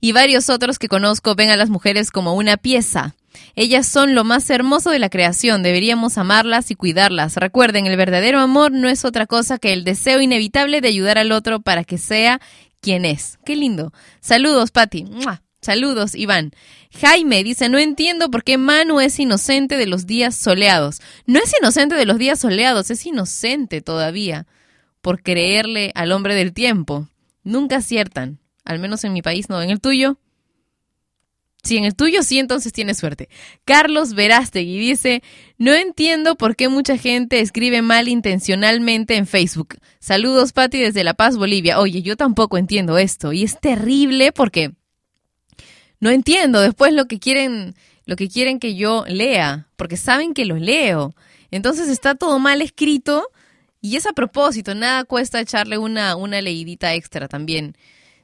y 0.00 0.12
varios 0.12 0.48
otros 0.50 0.78
que 0.78 0.86
conozco 0.86 1.34
ven 1.34 1.50
a 1.50 1.56
las 1.56 1.68
mujeres 1.68 2.12
como 2.12 2.34
una 2.34 2.56
pieza. 2.56 3.16
Ellas 3.56 3.88
son 3.88 4.14
lo 4.14 4.22
más 4.22 4.48
hermoso 4.48 4.90
de 4.90 5.00
la 5.00 5.10
creación, 5.10 5.64
deberíamos 5.64 6.16
amarlas 6.16 6.70
y 6.70 6.76
cuidarlas. 6.76 7.38
Recuerden, 7.38 7.88
el 7.88 7.96
verdadero 7.96 8.38
amor 8.38 8.70
no 8.70 8.88
es 8.88 9.04
otra 9.04 9.26
cosa 9.26 9.58
que 9.58 9.72
el 9.72 9.82
deseo 9.82 10.20
inevitable 10.20 10.80
de 10.80 10.86
ayudar 10.86 11.18
al 11.18 11.32
otro 11.32 11.58
para 11.58 11.82
que 11.82 11.98
sea 11.98 12.40
quien 12.80 13.06
es. 13.06 13.40
Qué 13.44 13.56
lindo. 13.56 13.92
Saludos, 14.20 14.70
Patti. 14.70 15.06
Saludos, 15.62 16.14
Iván. 16.14 16.52
Jaime 16.98 17.44
dice, 17.44 17.68
no 17.68 17.78
entiendo 17.78 18.30
por 18.30 18.44
qué 18.44 18.56
Manu 18.56 19.00
es 19.00 19.18
inocente 19.18 19.76
de 19.76 19.86
los 19.86 20.06
días 20.06 20.34
soleados. 20.34 21.00
No 21.26 21.38
es 21.38 21.52
inocente 21.60 21.96
de 21.96 22.06
los 22.06 22.18
días 22.18 22.40
soleados, 22.40 22.90
es 22.90 23.04
inocente 23.04 23.82
todavía 23.82 24.46
por 25.02 25.22
creerle 25.22 25.92
al 25.94 26.12
hombre 26.12 26.34
del 26.34 26.52
tiempo. 26.52 27.08
Nunca 27.42 27.76
aciertan, 27.76 28.38
al 28.64 28.78
menos 28.78 29.04
en 29.04 29.12
mi 29.12 29.22
país 29.22 29.48
no. 29.50 29.60
¿En 29.60 29.70
el 29.70 29.80
tuyo? 29.80 30.18
Si 31.62 31.76
en 31.76 31.84
el 31.84 31.94
tuyo 31.94 32.22
sí, 32.22 32.38
entonces 32.38 32.72
tienes 32.72 32.96
suerte. 32.96 33.28
Carlos 33.66 34.14
Verástegui 34.14 34.78
dice, 34.78 35.22
no 35.58 35.74
entiendo 35.74 36.36
por 36.36 36.56
qué 36.56 36.70
mucha 36.70 36.96
gente 36.96 37.40
escribe 37.40 37.82
mal 37.82 38.08
intencionalmente 38.08 39.16
en 39.16 39.26
Facebook. 39.26 39.76
Saludos, 39.98 40.52
Patti, 40.52 40.78
desde 40.78 41.04
La 41.04 41.12
Paz, 41.12 41.36
Bolivia. 41.36 41.78
Oye, 41.78 42.00
yo 42.00 42.16
tampoco 42.16 42.56
entiendo 42.56 42.96
esto 42.96 43.34
y 43.34 43.42
es 43.42 43.60
terrible 43.60 44.32
porque 44.32 44.72
no 46.00 46.10
entiendo 46.10 46.60
después 46.60 46.92
lo 46.92 47.06
que 47.06 47.18
quieren, 47.18 47.74
lo 48.06 48.16
que 48.16 48.28
quieren 48.28 48.58
que 48.58 48.74
yo 48.74 49.04
lea, 49.06 49.68
porque 49.76 49.96
saben 49.96 50.34
que 50.34 50.46
lo 50.46 50.56
leo. 50.56 51.14
Entonces 51.50 51.88
está 51.88 52.14
todo 52.14 52.38
mal 52.38 52.62
escrito 52.62 53.28
y 53.80 53.96
es 53.96 54.06
a 54.06 54.12
propósito, 54.12 54.74
nada 54.74 55.04
cuesta 55.04 55.40
echarle 55.40 55.78
una, 55.78 56.16
una 56.16 56.40
leidita 56.40 56.94
extra 56.94 57.28
también, 57.28 57.76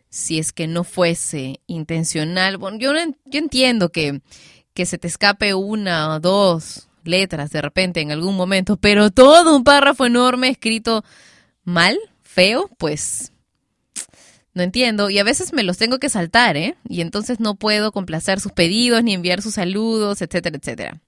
si 0.08 0.38
es 0.38 0.52
que 0.52 0.66
no 0.66 0.84
fuese 0.84 1.60
intencional. 1.66 2.56
Bueno, 2.58 2.78
yo, 2.78 2.92
yo 3.24 3.38
entiendo 3.38 3.90
que, 3.90 4.20
que 4.74 4.86
se 4.86 4.98
te 4.98 5.08
escape 5.08 5.54
una 5.54 6.14
o 6.14 6.20
dos 6.20 6.88
letras 7.04 7.50
de 7.50 7.62
repente 7.62 8.00
en 8.00 8.10
algún 8.10 8.36
momento, 8.36 8.76
pero 8.76 9.10
todo 9.10 9.56
un 9.56 9.64
párrafo 9.64 10.06
enorme 10.06 10.48
escrito 10.48 11.04
mal, 11.64 11.98
feo, 12.22 12.70
pues 12.78 13.32
no 14.56 14.62
entiendo. 14.62 15.10
Y 15.10 15.18
a 15.18 15.24
veces 15.24 15.52
me 15.52 15.62
los 15.62 15.78
tengo 15.78 15.98
que 15.98 16.08
saltar, 16.08 16.56
¿eh? 16.56 16.76
Y 16.88 17.02
entonces 17.02 17.38
no 17.38 17.54
puedo 17.54 17.92
complacer 17.92 18.40
sus 18.40 18.52
pedidos 18.52 19.04
ni 19.04 19.14
enviar 19.14 19.42
sus 19.42 19.54
saludos, 19.54 20.22
etcétera, 20.22 20.56
etcétera. 20.56 21.00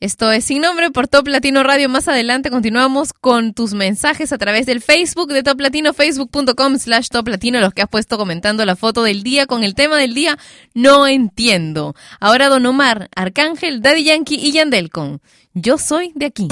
Esto 0.00 0.32
es 0.32 0.42
Sin 0.46 0.62
Nombre 0.62 0.90
por 0.90 1.06
Top 1.06 1.28
Latino 1.28 1.62
Radio. 1.62 1.88
Más 1.88 2.08
adelante 2.08 2.50
continuamos 2.50 3.12
con 3.12 3.54
tus 3.54 3.72
mensajes 3.72 4.32
a 4.32 4.38
través 4.38 4.66
del 4.66 4.80
Facebook 4.80 5.32
de 5.32 5.44
Top 5.44 5.60
Latino, 5.60 5.94
facebook.com 5.94 6.76
slash 6.76 7.06
Top 7.06 7.28
Latino, 7.28 7.60
los 7.60 7.72
que 7.72 7.82
has 7.82 7.88
puesto 7.88 8.18
comentando 8.18 8.64
la 8.64 8.74
foto 8.74 9.04
del 9.04 9.22
día 9.22 9.46
con 9.46 9.62
el 9.62 9.76
tema 9.76 9.96
del 9.98 10.12
día. 10.12 10.36
No 10.74 11.06
entiendo. 11.06 11.94
Ahora 12.18 12.48
Don 12.48 12.66
Omar, 12.66 13.10
Arcángel, 13.14 13.80
Daddy 13.80 14.02
Yankee 14.02 14.40
y 14.42 14.50
Yandel 14.50 14.90
con 14.90 15.20
Yo 15.54 15.78
soy 15.78 16.10
de 16.16 16.26
aquí. 16.26 16.48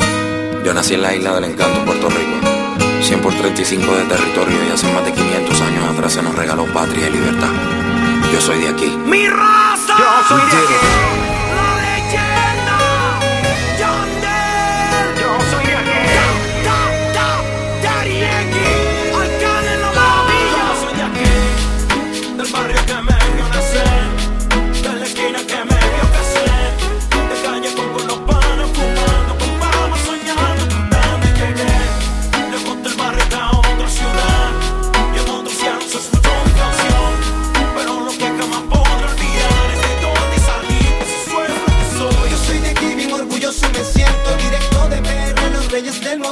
Yo 0.64 0.72
nací 0.72 0.94
en 0.94 1.02
la 1.02 1.16
isla 1.16 1.34
del 1.34 1.50
encanto, 1.50 1.84
Puerto 1.84 2.08
Rico. 2.08 2.59
100 3.02 3.20
por 3.20 3.34
35 3.34 3.96
de 3.96 4.04
territorio 4.04 4.56
y 4.66 4.70
hace 4.70 4.92
más 4.92 5.04
de 5.04 5.12
500 5.12 5.60
años 5.62 5.84
atrás 5.84 6.12
se 6.12 6.22
nos 6.22 6.34
regaló 6.34 6.66
patria 6.66 7.08
y 7.08 7.12
libertad. 7.12 7.50
Yo 8.32 8.40
soy 8.40 8.58
de 8.58 8.68
aquí. 8.68 8.96
¡Mi 9.06 9.26
raza! 9.28 9.96
Yo 9.98 10.28
soy 10.28 10.40
de 10.40 10.56
aquí. 10.56 11.29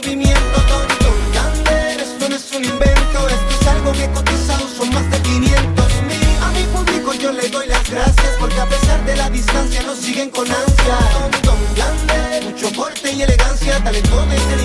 movimiento, 0.00 0.58
ton, 0.68 0.86
ton. 1.00 1.16
Gander, 1.34 2.00
esto 2.00 2.28
no 2.28 2.36
es 2.36 2.52
un 2.52 2.64
invento, 2.64 3.18
esto 3.28 3.52
es 3.60 3.66
algo 3.66 3.92
que 3.92 4.08
cotizado 4.10 4.68
son 4.68 4.90
más 4.94 5.10
de 5.10 5.20
500 5.22 6.02
mil. 6.02 6.28
A 6.40 6.50
mi 6.52 6.62
público 6.74 7.14
yo 7.14 7.32
le 7.32 7.48
doy 7.48 7.66
las 7.66 7.90
gracias 7.90 8.30
porque 8.38 8.60
a 8.60 8.66
pesar 8.66 9.04
de 9.04 9.16
la 9.16 9.28
distancia 9.30 9.82
nos 9.82 9.98
siguen 9.98 10.30
con 10.30 10.46
ansia. 10.46 10.98
Tom, 11.14 11.30
tom, 11.42 11.58
Gander, 11.76 12.44
mucho 12.44 12.70
porte 12.72 13.10
y 13.12 13.22
elegancia, 13.22 13.82
talento 13.82 14.24
desde 14.26 14.57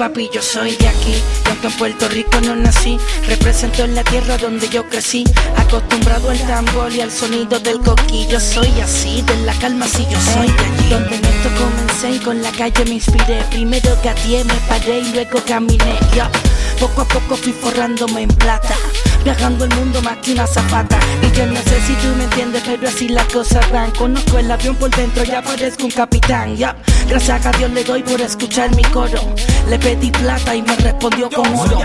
papi, 0.00 0.30
yo 0.32 0.40
soy 0.40 0.76
de 0.76 0.88
aquí. 0.88 1.12
Y 1.44 1.48
aunque 1.50 1.66
en 1.66 1.72
Puerto 1.74 2.08
Rico 2.08 2.40
no 2.40 2.56
nací, 2.56 2.96
represento 3.28 3.84
en 3.84 3.94
la 3.94 4.02
tierra 4.02 4.38
donde 4.38 4.66
yo 4.70 4.88
crecí. 4.88 5.24
Acostumbrado 5.58 6.30
al 6.30 6.38
tambor 6.46 6.90
y 6.90 7.02
al 7.02 7.10
sonido 7.10 7.60
del 7.60 7.80
coquillo. 7.80 8.40
Soy 8.40 8.80
así, 8.80 9.20
de 9.20 9.36
la 9.44 9.52
calma, 9.58 9.86
si 9.86 10.06
yo 10.06 10.18
soy 10.18 10.46
de 10.46 10.64
allí. 10.64 10.88
Donde 10.88 11.16
en 11.16 11.24
esto 11.26 11.50
comencé 11.58 12.12
y 12.12 12.18
con 12.18 12.40
la 12.40 12.50
calle 12.50 12.82
me 12.86 12.94
inspiré. 12.94 13.42
Primero 13.50 13.94
gateé, 14.02 14.42
me 14.44 14.54
paré 14.70 15.00
y 15.00 15.12
luego 15.12 15.44
caminé. 15.46 15.98
ya. 16.16 16.30
Poco 16.80 17.02
a 17.02 17.04
poco 17.04 17.36
fui 17.36 17.52
forrándome 17.52 18.22
en 18.22 18.30
plata. 18.30 18.76
Viajando 19.22 19.66
el 19.66 19.74
mundo 19.74 20.00
más 20.00 20.16
que 20.22 20.32
una 20.32 20.46
zapata. 20.46 20.98
Y 21.20 21.36
yo 21.36 21.44
no 21.44 21.60
sé 21.60 21.78
si 21.86 21.92
tú 21.96 22.08
me 22.16 22.24
entiendes, 22.24 22.62
pero 22.64 22.88
así 22.88 23.06
las 23.06 23.26
cosas 23.26 23.70
van. 23.70 23.90
Conozco 23.90 24.38
el 24.38 24.50
avión 24.50 24.76
por 24.76 24.88
dentro, 24.88 25.24
ya 25.24 25.42
parezco 25.42 25.84
un 25.84 25.90
capitán. 25.90 26.56
ya. 26.56 26.74
Gracias 27.10 27.44
a 27.44 27.50
Dios 27.50 27.72
le 27.72 27.82
doy 27.82 28.04
por 28.04 28.20
escuchar 28.20 28.72
mi 28.76 28.84
coro. 28.84 29.34
Le 29.68 29.76
pedí 29.80 30.12
plata 30.12 30.54
y 30.54 30.62
me 30.62 30.76
respondió 30.76 31.28
con 31.28 31.52
oro. 31.56 31.80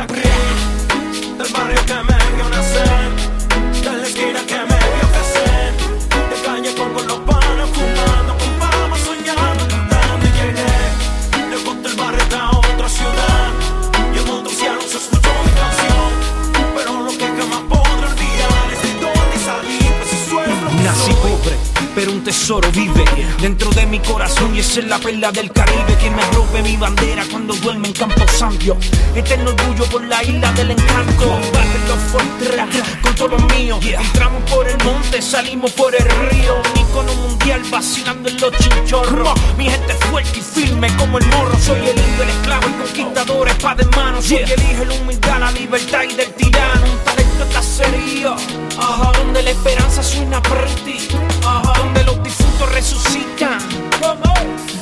Tesoro 22.46 22.70
vive 22.74 23.04
dentro 23.42 23.72
de 23.72 23.88
mi 23.88 23.98
corazón 23.98 24.56
y 24.56 24.60
esa 24.60 24.80
es 24.80 24.86
la 24.86 25.00
perla 25.00 25.32
del 25.32 25.52
Caribe 25.52 25.98
que 26.00 26.12
me 26.12 26.22
robe 26.32 26.62
mi 26.62 26.78
bandera 26.78 27.24
cuando 27.32 27.56
duerme 27.56 27.88
en 27.88 27.94
Campo 27.94 28.24
Santo. 28.28 28.78
Eterno 29.16 29.50
orgullo 29.50 29.86
por 29.86 30.04
la 30.04 30.24
isla 30.24 30.52
del 30.52 30.70
encanto. 30.70 31.24
Combate 31.26 31.80
los 31.88 31.98
Fortran 32.12 32.70
con 33.02 33.16
todo 33.16 33.30
lo 33.30 33.40
mío. 33.48 33.80
Entramos 33.82 34.44
por 34.48 34.68
el 34.68 34.78
monte, 34.84 35.24
salimos 35.24 35.72
por 35.72 35.96
el 35.96 36.04
río. 36.04 36.58
Un 36.58 36.82
icono 36.82 37.16
mundial 37.16 37.64
vacilando 37.72 38.30
en 38.30 38.40
los 38.40 38.52
chinchorros. 38.60 39.34
Mi 39.58 39.68
gente 39.68 39.96
fuerte 40.12 40.38
y 40.38 40.42
firme 40.44 40.96
como 40.98 41.18
el 41.18 41.26
morro. 41.30 41.58
Soy 41.58 41.80
el 41.80 41.98
indio, 41.98 42.22
el 42.22 42.30
esclavo, 42.30 42.68
el 42.68 42.76
conquistador, 42.76 43.48
espada 43.48 43.82
en 43.82 43.90
mano. 43.90 44.22
Soy 44.22 44.44
el 44.44 44.52
hijo, 44.52 44.86
la 44.86 44.94
humildad, 44.94 45.40
la 45.40 45.52
libertad 45.52 46.04
y 46.04 46.14
del 46.14 46.32
tirano. 46.36 46.84
Un 46.86 47.25
de 47.38 47.48
cacerío. 47.54 48.36
Ajá, 48.78 49.12
donde 49.18 49.44
la 49.44 49.52
esperanza 49.52 50.04
suena 50.04 50.42
pretty. 50.42 51.08
Ajá, 51.46 51.80
donde 51.80 52.04
los 52.04 52.24
difuntos 52.24 52.72
resucitan. 52.72 53.60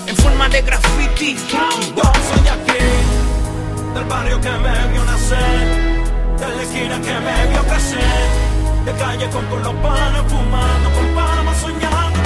En 0.08 0.16
forma 0.18 0.50
de 0.50 0.62
graffiti. 0.62 1.36
Yo 1.96 2.04
soy 2.28 2.42
de 2.44 2.50
aquí, 2.50 2.86
del 3.94 4.04
barrio 4.06 4.42
que 4.42 4.50
me 4.50 4.88
vio 4.92 5.04
nacer, 5.06 5.68
de 6.40 6.48
la 6.56 6.62
esquina 6.64 7.00
que 7.02 7.14
me 7.14 7.48
vio 7.52 7.62
crecer, 7.64 8.28
de 8.86 8.92
calle 8.94 9.30
con, 9.30 9.46
con 9.46 9.64
los 9.64 9.74
panes 9.76 10.22
fumando, 10.28 10.90
con 10.92 11.08
palmas 11.16 11.58
soñando, 11.62 12.20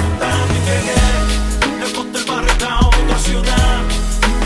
y 0.56 0.60
llegué. 0.68 1.02
Lejos 1.80 2.12
del 2.14 2.24
barrio 2.26 2.54
a 2.68 2.88
otra 2.88 3.20
ciudad, 3.20 3.82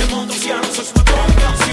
en 0.01 0.13
otro 0.13 0.35
cielo 0.35 0.63
se 0.73 0.81
escuchó 0.81 1.15
mi 1.27 1.35
canción, 1.35 1.70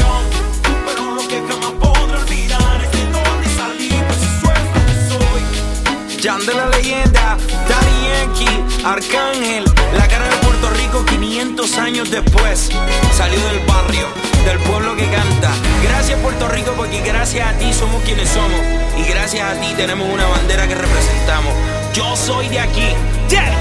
Jan 6.21 6.45
de 6.45 6.53
la 6.53 6.67
leyenda, 6.71 7.37
Daddy 7.69 8.09
Yankee, 8.09 8.85
Arcángel, 8.85 9.65
la 9.97 10.09
cara 10.09 10.29
de 10.29 10.37
Puerto 10.39 10.71
Rico 10.71 11.05
500 11.05 11.79
años 11.79 12.11
después. 12.11 12.71
Salió 13.17 13.39
del 13.47 13.61
barrio, 13.61 14.09
del 14.45 14.59
pueblo 14.61 14.97
que 14.97 15.09
canta. 15.11 15.53
Gracias 15.85 16.19
Puerto 16.19 16.49
Rico 16.49 16.73
porque 16.77 17.01
gracias 17.03 17.47
a 17.47 17.57
ti 17.59 17.73
somos 17.73 18.03
quienes 18.03 18.29
somos. 18.29 18.61
Y 18.97 19.09
gracias 19.09 19.45
a 19.45 19.61
ti 19.61 19.73
tenemos 19.77 20.09
una 20.13 20.27
bandera 20.27 20.67
que 20.67 20.75
representamos. 20.75 21.55
Yo 21.95 22.17
soy 22.17 22.49
de 22.49 22.61
aquí. 22.61 22.89
Yeah. 23.29 23.53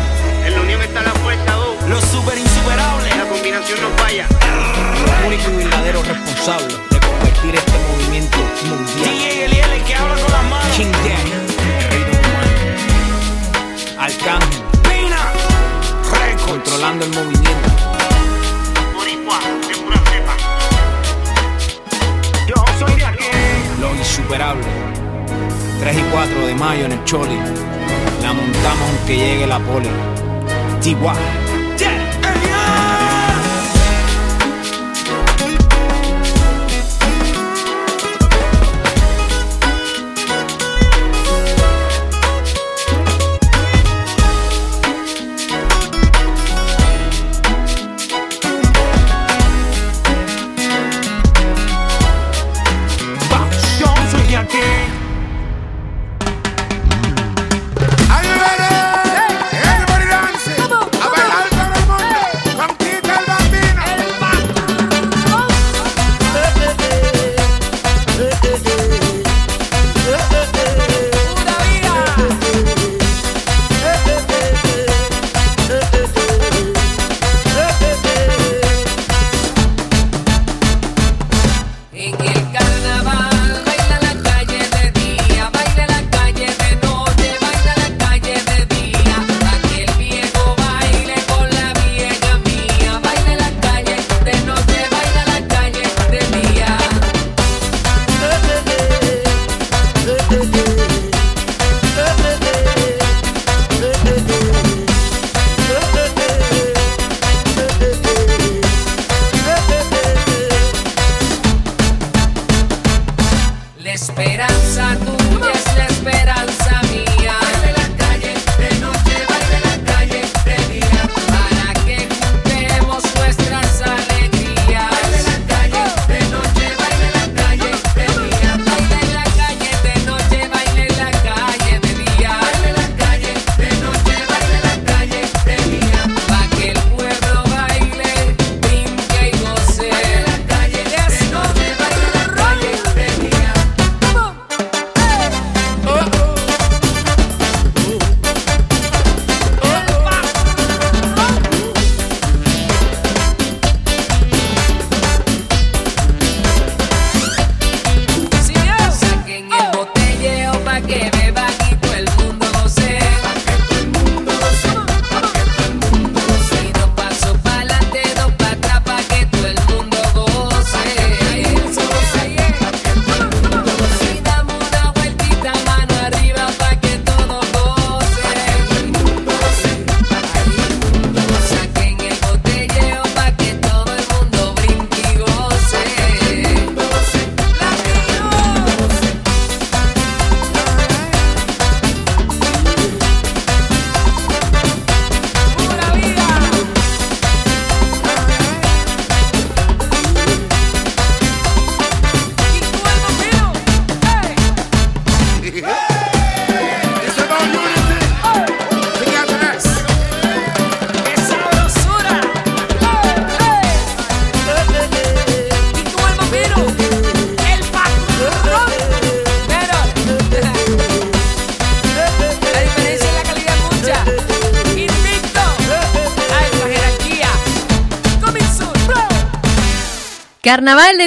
En 0.44 0.56
la 0.56 0.62
unión 0.62 0.82
está 0.82 1.02
la 1.02 1.12
fuerza, 1.12 1.54
dos. 1.54 1.90
Los 1.90 2.04
super 2.06 2.38
insuperables. 2.38 3.18
La 3.18 3.26
combinación 3.26 3.78
no 3.82 3.90
falla. 4.02 4.26
único 5.28 5.52
y 5.52 5.56
verdadero 5.58 6.02
responsable 6.02 6.74
de 6.90 7.00
convertir 7.00 7.56
este 7.56 7.74
movimiento 7.92 8.38
mundial. 8.66 9.10
DJ 9.12 9.46
Eliel, 9.46 9.72
el 9.74 9.84
que 9.84 9.94
habla 9.94 10.16
con 10.16 10.32
las 10.32 10.44
manos. 10.46 10.76
King 10.76 10.92
Daddy, 10.92 11.47
Arcángel, 14.08 14.64
Pina, 14.84 15.34
controlando 16.48 17.04
el 17.04 17.12
movimiento. 17.12 17.70
Boricua, 18.96 19.38
de 19.68 19.76
pura 19.76 19.98
cepa. 19.98 20.38
Yo 22.48 22.56
soy 22.80 22.96
de 22.96 23.06
aquí. 23.06 23.26
Los 23.82 23.98
insuperables. 23.98 24.66
3 25.82 25.98
y 25.98 26.02
4 26.10 26.48
de 26.48 26.56
mayo 26.56 26.86
en 26.86 26.94
el 26.94 27.04
Choli. 27.04 27.38
La 28.22 28.32
montamos 28.32 28.90
aunque 28.98 29.18
llegue 29.18 29.46
la 29.46 29.60
poli. 29.60 29.90
TY. 30.82 30.96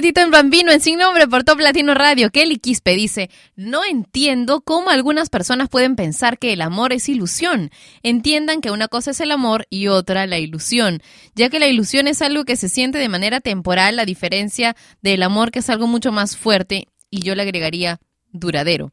En 0.03 0.31
Bambino 0.31 0.73
en 0.73 0.81
Sin 0.81 0.99
Nombre 0.99 1.29
por 1.29 1.45
Top 1.45 1.61
Latino 1.61 1.93
Radio. 1.93 2.31
Kelly 2.31 2.57
Quispe 2.57 2.95
dice, 2.95 3.29
no 3.55 3.85
entiendo 3.85 4.63
cómo 4.63 4.89
algunas 4.89 5.29
personas 5.29 5.69
pueden 5.69 5.95
pensar 5.95 6.39
que 6.39 6.55
el 6.55 6.63
amor 6.63 6.95
es 6.95 7.09
ilusión. 7.11 7.71
Entiendan 8.03 8.63
que 8.63 8.71
una 8.71 8.89
cosa 8.89 9.11
es 9.11 9.21
el 9.21 9.31
amor 9.31 9.67
y 9.69 9.89
otra 9.89 10.27
la 10.27 10.39
ilusión, 10.39 11.03
ya 11.35 11.51
que 11.51 11.59
la 11.59 11.69
ilusión 11.69 12.09
es 12.09 12.23
algo 12.23 12.45
que 12.45 12.57
se 12.57 12.71
siente 12.71 12.97
de 12.97 13.11
manera 13.11 13.41
temporal 13.41 13.99
a 13.99 14.07
diferencia 14.07 14.75
del 15.03 15.23
amor 15.23 15.51
que 15.51 15.59
es 15.59 15.69
algo 15.69 15.87
mucho 15.87 16.13
más 16.13 16.35
fuerte 16.35 16.89
y 17.11 17.21
yo 17.21 17.35
le 17.35 17.43
agregaría 17.43 18.01
duradero. 18.33 18.93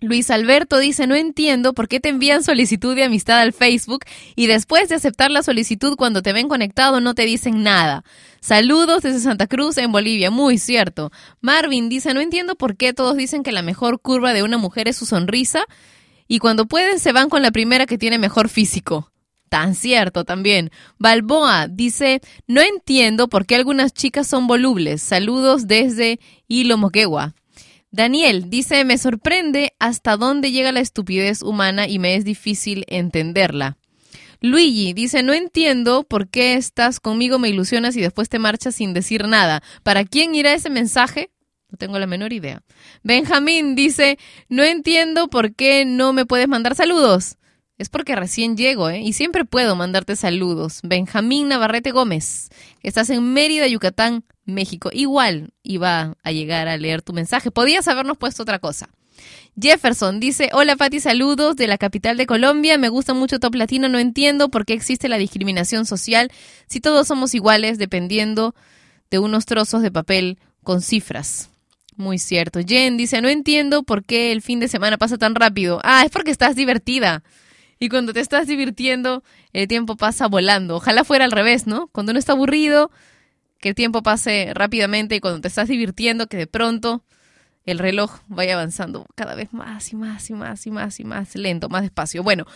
Luis 0.00 0.30
Alberto 0.30 0.78
dice, 0.78 1.06
no 1.06 1.14
entiendo 1.14 1.74
por 1.74 1.86
qué 1.86 2.00
te 2.00 2.08
envían 2.08 2.42
solicitud 2.42 2.96
de 2.96 3.04
amistad 3.04 3.38
al 3.38 3.52
Facebook 3.52 4.04
y 4.34 4.46
después 4.46 4.88
de 4.88 4.94
aceptar 4.94 5.30
la 5.30 5.42
solicitud 5.42 5.96
cuando 5.96 6.22
te 6.22 6.32
ven 6.32 6.48
conectado 6.48 7.00
no 7.00 7.14
te 7.14 7.26
dicen 7.26 7.62
nada. 7.62 8.02
Saludos 8.40 9.02
desde 9.02 9.20
Santa 9.20 9.46
Cruz 9.46 9.76
en 9.76 9.92
Bolivia, 9.92 10.30
muy 10.30 10.56
cierto. 10.56 11.12
Marvin 11.42 11.90
dice, 11.90 12.14
no 12.14 12.20
entiendo 12.20 12.54
por 12.54 12.76
qué 12.76 12.94
todos 12.94 13.14
dicen 13.14 13.42
que 13.42 13.52
la 13.52 13.60
mejor 13.60 14.00
curva 14.00 14.32
de 14.32 14.42
una 14.42 14.56
mujer 14.56 14.88
es 14.88 14.96
su 14.96 15.04
sonrisa 15.04 15.64
y 16.26 16.38
cuando 16.38 16.66
pueden 16.66 16.98
se 16.98 17.12
van 17.12 17.28
con 17.28 17.42
la 17.42 17.50
primera 17.50 17.84
que 17.84 17.98
tiene 17.98 18.18
mejor 18.18 18.48
físico. 18.48 19.12
Tan 19.50 19.74
cierto 19.74 20.24
también. 20.24 20.70
Balboa 20.98 21.66
dice, 21.68 22.22
no 22.46 22.62
entiendo 22.62 23.28
por 23.28 23.44
qué 23.44 23.56
algunas 23.56 23.92
chicas 23.92 24.28
son 24.28 24.46
volubles. 24.46 25.02
Saludos 25.02 25.66
desde 25.66 26.20
Hilo. 26.46 26.78
Daniel 27.92 28.50
dice, 28.50 28.84
me 28.84 28.98
sorprende 28.98 29.74
hasta 29.78 30.16
dónde 30.16 30.52
llega 30.52 30.72
la 30.72 30.80
estupidez 30.80 31.42
humana 31.42 31.88
y 31.88 31.98
me 31.98 32.14
es 32.14 32.24
difícil 32.24 32.84
entenderla. 32.88 33.76
Luigi 34.40 34.94
dice, 34.94 35.22
no 35.22 35.34
entiendo 35.34 36.04
por 36.04 36.28
qué 36.28 36.54
estás 36.54 36.98
conmigo, 37.00 37.38
me 37.38 37.48
ilusionas 37.48 37.96
y 37.96 38.00
después 38.00 38.28
te 38.28 38.38
marchas 38.38 38.74
sin 38.74 38.94
decir 38.94 39.26
nada. 39.28 39.62
¿Para 39.82 40.04
quién 40.04 40.34
irá 40.34 40.54
ese 40.54 40.70
mensaje? 40.70 41.30
No 41.68 41.76
tengo 41.76 41.98
la 41.98 42.06
menor 42.06 42.32
idea. 42.32 42.62
Benjamín 43.02 43.74
dice, 43.74 44.18
no 44.48 44.62
entiendo 44.64 45.28
por 45.28 45.54
qué 45.54 45.84
no 45.84 46.12
me 46.12 46.26
puedes 46.26 46.48
mandar 46.48 46.74
saludos. 46.74 47.36
Es 47.76 47.88
porque 47.88 48.14
recién 48.14 48.56
llego, 48.56 48.90
¿eh? 48.90 49.00
Y 49.00 49.14
siempre 49.14 49.44
puedo 49.44 49.74
mandarte 49.74 50.14
saludos. 50.16 50.80
Benjamín 50.82 51.48
Navarrete 51.48 51.92
Gómez, 51.92 52.48
estás 52.82 53.08
en 53.10 53.32
Mérida, 53.32 53.66
Yucatán, 53.66 54.24
México. 54.54 54.90
Igual 54.92 55.52
iba 55.62 56.16
a 56.22 56.32
llegar 56.32 56.68
a 56.68 56.76
leer 56.76 57.02
tu 57.02 57.12
mensaje. 57.12 57.50
Podías 57.50 57.88
habernos 57.88 58.18
puesto 58.18 58.42
otra 58.42 58.58
cosa. 58.58 58.88
Jefferson 59.60 60.20
dice, 60.20 60.50
hola 60.52 60.76
Pati, 60.76 61.00
saludos 61.00 61.56
de 61.56 61.66
la 61.66 61.78
capital 61.78 62.16
de 62.16 62.26
Colombia. 62.26 62.78
Me 62.78 62.88
gusta 62.88 63.14
mucho 63.14 63.38
Top 63.38 63.54
Latino. 63.54 63.88
No 63.88 63.98
entiendo 63.98 64.48
por 64.48 64.64
qué 64.64 64.74
existe 64.74 65.08
la 65.08 65.18
discriminación 65.18 65.86
social 65.86 66.30
si 66.66 66.80
todos 66.80 67.08
somos 67.08 67.34
iguales 67.34 67.78
dependiendo 67.78 68.54
de 69.10 69.18
unos 69.18 69.46
trozos 69.46 69.82
de 69.82 69.90
papel 69.90 70.38
con 70.62 70.82
cifras. 70.82 71.50
Muy 71.96 72.18
cierto. 72.18 72.60
Jen 72.66 72.96
dice, 72.96 73.20
no 73.20 73.28
entiendo 73.28 73.82
por 73.82 74.04
qué 74.04 74.32
el 74.32 74.40
fin 74.40 74.60
de 74.60 74.68
semana 74.68 74.96
pasa 74.96 75.18
tan 75.18 75.34
rápido. 75.34 75.80
Ah, 75.82 76.02
es 76.04 76.10
porque 76.10 76.30
estás 76.30 76.56
divertida. 76.56 77.22
Y 77.78 77.88
cuando 77.88 78.12
te 78.12 78.20
estás 78.20 78.46
divirtiendo, 78.46 79.22
el 79.52 79.66
tiempo 79.68 79.96
pasa 79.96 80.28
volando. 80.28 80.76
Ojalá 80.76 81.04
fuera 81.04 81.24
al 81.24 81.32
revés, 81.32 81.66
¿no? 81.66 81.88
Cuando 81.88 82.12
uno 82.12 82.18
está 82.18 82.32
aburrido, 82.32 82.90
que 83.60 83.70
el 83.70 83.74
tiempo 83.74 84.02
pase 84.02 84.52
rápidamente 84.54 85.14
y 85.14 85.20
cuando 85.20 85.40
te 85.40 85.48
estás 85.48 85.68
divirtiendo, 85.68 86.26
que 86.26 86.36
de 86.36 86.46
pronto 86.46 87.04
el 87.64 87.78
reloj 87.78 88.20
vaya 88.26 88.54
avanzando 88.54 89.06
cada 89.14 89.34
vez 89.34 89.52
más 89.52 89.92
y 89.92 89.96
más 89.96 90.30
y 90.30 90.34
más 90.34 90.66
y 90.66 90.70
más 90.70 91.00
y 91.00 91.04
más 91.04 91.34
lento, 91.36 91.68
más 91.68 91.82
despacio. 91.82 92.22
Bueno, 92.22 92.46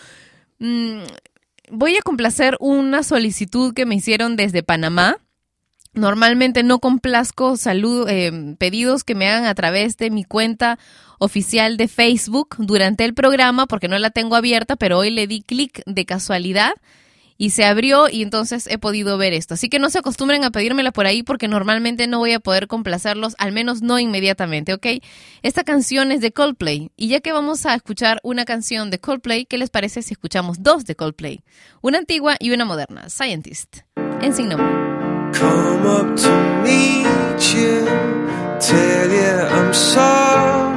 mm, 0.59 1.03
voy 1.71 1.97
a 1.97 2.03
complacer 2.03 2.57
una 2.61 3.03
solicitud 3.03 3.75
que 3.75 3.87
me 3.87 3.97
hicieron 3.97 4.37
desde 4.37 4.63
Panamá. 4.63 5.19
Normalmente 5.93 6.65
no 6.65 6.81
complazco 6.81 7.57
salud, 7.57 8.09
eh, 8.09 8.57
pedidos 8.59 9.05
que 9.05 9.15
me 9.15 9.29
hagan 9.29 9.45
a 9.45 9.55
través 9.55 9.97
de 9.97 10.11
mi 10.11 10.25
cuenta 10.25 10.79
oficial 11.19 11.77
de 11.77 11.87
Facebook 11.87 12.57
durante 12.59 13.05
el 13.05 13.15
programa 13.15 13.67
porque 13.67 13.89
no 13.89 13.99
la 13.99 14.11
tengo 14.11 14.35
abierta, 14.35 14.75
pero 14.75 14.99
hoy 14.99 15.11
le 15.11 15.29
di 15.29 15.43
clic 15.43 15.83
de 15.87 16.05
casualidad 16.05 16.73
y 17.37 17.51
se 17.51 17.65
abrió 17.65 18.09
y 18.09 18.23
entonces 18.23 18.67
he 18.69 18.79
podido 18.79 19.19
ver 19.19 19.33
esto. 19.33 19.55
Así 19.55 19.69
que 19.69 19.79
no 19.79 19.91
se 19.91 19.99
acostumbren 19.99 20.45
a 20.45 20.51
pedírmela 20.51 20.93
por 20.93 21.07
ahí 21.07 21.23
porque 21.23 21.49
normalmente 21.49 22.07
no 22.07 22.19
voy 22.19 22.33
a 22.33 22.41
poder 22.41 22.67
complacerlos, 22.67 23.35
al 23.39 23.53
menos 23.53 23.83
no 23.83 23.99
inmediatamente, 23.99 24.75
¿ok? 24.75 24.87
Esta 25.43 25.65
canción 25.65 26.13
es 26.13 26.21
de 26.21 26.33
Coldplay 26.33 26.91
y 26.97 27.09
ya 27.09 27.21
que 27.21 27.33
vamos 27.33 27.67
a 27.67 27.75
escuchar 27.75 28.21
una 28.23 28.45
canción 28.45 28.91
de 28.91 29.01
Coldplay, 29.01 29.47
¿qué 29.47 29.59
les 29.59 29.71
parece 29.71 30.03
si 30.03 30.15
escuchamos 30.15 30.63
dos 30.63 30.85
de 30.85 30.95
Coldplay? 30.95 31.43
Una 31.81 31.99
antigua 31.99 32.37
y 32.39 32.51
una 32.51 32.65
moderna, 32.65 33.09
Scientist, 33.09 33.79
en 34.21 34.35
sin. 34.35 34.51
Come 35.35 35.87
up 35.87 36.17
to 36.17 36.31
you, 36.65 37.85
tell 38.61 39.11
you 39.11 39.49
I'm 39.51 39.75
sorry. 39.75 40.74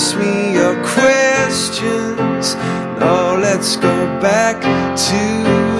Ask 0.00 0.16
me 0.16 0.54
your 0.54 0.76
questions. 0.84 2.54
Now 3.00 3.36
let's 3.36 3.76
go 3.76 3.96
back 4.20 4.62
to 4.62 5.24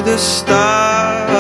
the 0.02 0.18
start. 0.18 1.30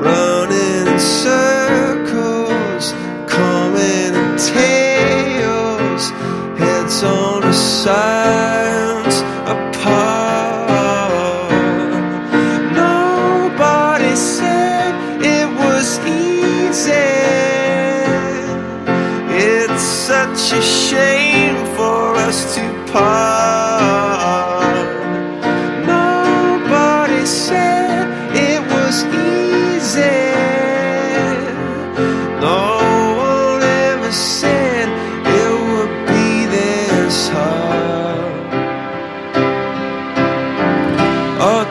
Running 0.00 0.86
in 0.86 0.98
circles, 0.98 2.94
coming 3.28 4.14
in 4.22 4.38
tails, 4.38 6.08
heads 6.58 7.02
on 7.02 7.42
the 7.42 7.52
sides 7.52 8.57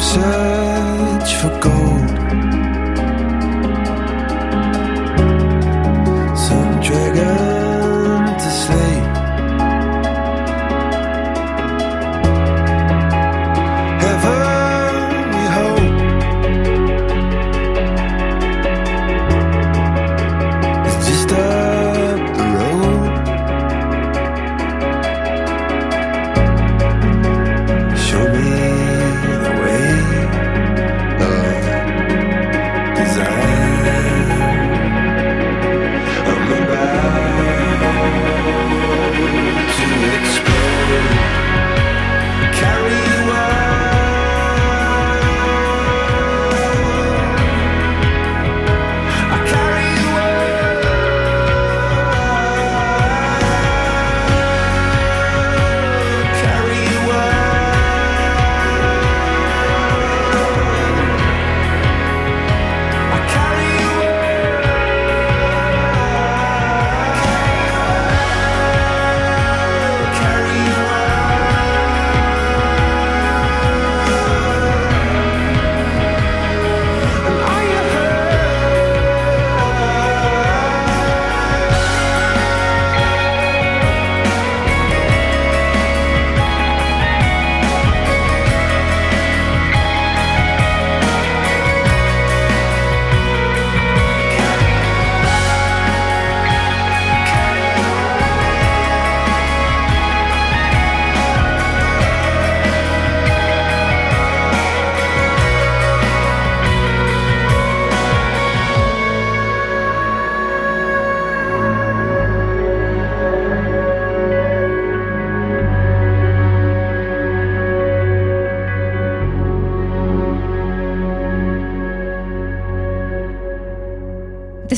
Search 0.00 1.34
for 1.40 1.50
gold 1.60 2.47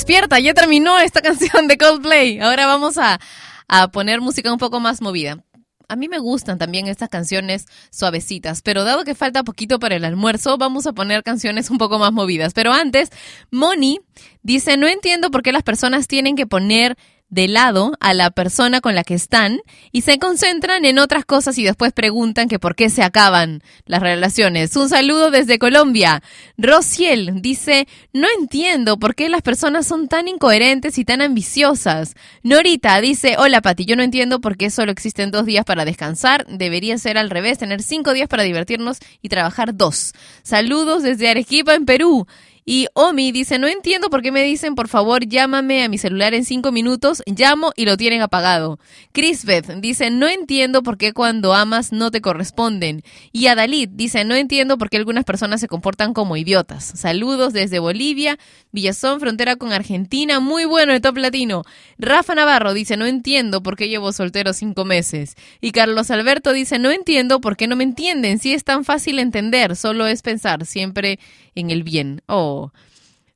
Despierta, 0.01 0.41
ya 0.41 0.55
terminó 0.55 0.99
esta 0.99 1.21
canción 1.23 1.69
de 1.69 1.77
Coldplay. 1.77 2.41
Ahora 2.41 2.65
vamos 2.65 2.97
a, 2.97 3.21
a 3.69 3.89
poner 3.89 4.23
música 4.23 4.51
un 4.51 4.59
poco 4.59 4.81
más 4.81 5.03
movida. 5.03 5.45
A 5.89 5.97
mí 5.97 6.09
me 6.09 6.19
gustan 6.19 6.57
también 6.57 6.87
estas 6.87 7.11
canciones 7.11 7.67
suavecitas, 7.91 8.63
pero 8.63 8.85
dado 8.85 9.05
que 9.05 9.15
falta 9.15 9.43
poquito 9.43 9.79
para 9.79 9.97
el 9.97 10.07
almuerzo, 10.07 10.57
vamos 10.57 10.87
a 10.87 10.95
poner 10.95 11.23
canciones 11.23 11.69
un 11.69 11.77
poco 11.77 11.99
más 11.99 12.13
movidas. 12.13 12.55
Pero 12.55 12.73
antes, 12.73 13.11
Moni 13.51 14.01
dice, 14.43 14.79
no 14.79 14.87
entiendo 14.87 15.31
por 15.31 15.43
qué 15.43 15.53
las 15.53 15.65
personas 15.65 16.09
tienen 16.09 16.35
que 16.35 16.47
poner 16.47 16.97
de 17.31 17.49
lado 17.49 17.93
a 18.01 18.13
la 18.13 18.31
persona 18.31 18.81
con 18.81 18.95
la 18.95 19.05
que 19.05 19.15
están 19.15 19.61
y 19.93 20.03
se 20.03 20.19
concentran 20.19 20.85
en 20.85 20.99
otras 20.99 21.25
cosas 21.25 21.57
y 21.59 21.65
después 21.65 21.93
preguntan 21.93 22.49
que 22.49 22.59
por 22.59 22.75
qué 22.75 22.91
se 22.91 23.03
acaban 23.03 23.63
las 23.87 24.03
relaciones. 24.03 24.77
Un 24.77 24.89
saludo 24.89 25.31
desde 25.31 25.59
Colombia. 25.59 26.23
Rociel 26.59 27.41
dice, 27.41 27.87
no 28.13 28.27
entiendo 28.39 28.99
por 28.99 29.15
qué 29.15 29.29
las 29.29 29.43
personas 29.43 29.87
son 29.87 30.09
tan 30.09 30.29
incoherentes 30.29 30.99
y 30.99 31.05
tan 31.05 31.23
ambiciosas. 31.23 32.15
Norita 32.43 33.01
dice, 33.01 33.37
hola 33.39 33.63
Pati, 33.63 33.85
yo 33.85 33.97
no 33.97 34.03
entiendo 34.03 34.41
por 34.41 34.57
qué 34.57 34.71
solo 34.71 34.93
existen 34.93 35.31
dos 35.31 35.47
días 35.47 35.65
para 35.65 35.85
descansar. 35.85 36.47
Debería 36.47 36.99
ser 36.99 37.17
al 37.17 37.31
revés, 37.31 37.59
tener 37.59 37.83
cinco 37.83 38.13
días 38.13 38.29
para 38.29 38.43
divertirnos 38.43 38.99
y 39.23 39.29
trabajar 39.29 39.77
dos. 39.77 40.13
Saludos 40.43 41.03
desde 41.03 41.29
Arequipa, 41.29 41.75
en 41.75 41.87
Perú. 41.87 42.27
Y 42.65 42.87
Omi 42.95 43.33
dice, 43.33 43.59
no 43.59 43.67
entiendo 43.67 44.11
por 44.11 44.23
qué 44.23 44.33
me 44.33 44.43
dicen, 44.43 44.75
por 44.75 44.89
favor, 44.89 45.27
llámame 45.27 45.85
a 45.85 45.89
mi 45.89 45.99
celular 45.99 46.35
en 46.35 46.45
cinco 46.45 46.73
minutos, 46.73 47.23
llamo 47.27 47.73
y 47.77 47.85
lo 47.85 47.97
tienen 47.97 48.23
apagado. 48.23 48.79
Chrisbeth 49.13 49.69
dice, 49.81 50.11
no 50.11 50.29
entiendo 50.29 50.83
por 50.83 50.99
qué 50.99 51.13
cuando 51.13 51.55
amas 51.55 51.93
no 51.93 52.11
te 52.11 52.21
corresponden. 52.21 53.03
Y 53.33 53.47
Adalid 53.47 53.89
dice, 53.91 54.25
no 54.25 54.35
entiendo 54.35 54.79
por 54.79 54.91
qué 54.91 54.99
algunas 54.99 55.25
personas 55.25 55.61
se 55.61 55.69
comportan 55.69 56.15
como 56.15 56.37
idiotas. 56.37 56.85
Saludos 56.85 57.53
desde 57.53 57.79
Bolivia, 57.79 58.39
Villazón, 58.73 59.21
frontera 59.21 59.57
con 59.57 59.73
Argentina, 59.73 60.41
muy 60.41 60.65
bueno 60.65 60.93
el 60.93 61.01
top 61.01 61.19
latino. 61.19 61.65
Rafa 61.99 62.35
Navarro 62.35 62.75
dice, 62.75 62.97
no 62.97 63.07
entiendo 63.07 63.63
por 63.63 63.77
qué 63.77 63.89
llevo 63.89 64.13
soltero 64.13 64.53
cinco 64.53 64.85
meses. 64.85 65.35
Y 65.61 65.73
Carlos 65.73 66.11
Alberto 66.11 66.53
dice, 66.53 66.79
no 66.79 66.91
entiendo 66.91 67.41
por 67.41 67.57
qué 67.57 67.67
no 67.67 67.77
me 67.77 67.85
entienden, 67.85 68.39
si 68.39 68.53
es 68.53 68.65
tan 68.65 68.85
fácil 68.85 69.19
entender, 69.19 69.77
solo 69.77 70.07
es 70.07 70.23
pensar 70.23 70.67
siempre 70.67 71.19
en 71.55 71.71
el 71.71 71.83
bien. 71.83 72.23
Oh. 72.27 72.73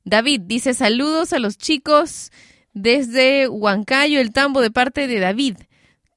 David 0.03 0.41
dice 0.45 0.73
saludos 0.73 1.31
a 1.33 1.39
los 1.39 1.57
chicos 1.57 2.31
desde 2.73 3.47
Huancayo, 3.47 4.19
el 4.19 4.33
tambo 4.33 4.61
de 4.61 4.71
parte 4.71 5.07
de 5.07 5.19
David. 5.19 5.57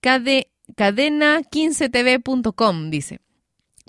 Cadena15tv.com 0.02 2.90
dice. 2.90 3.20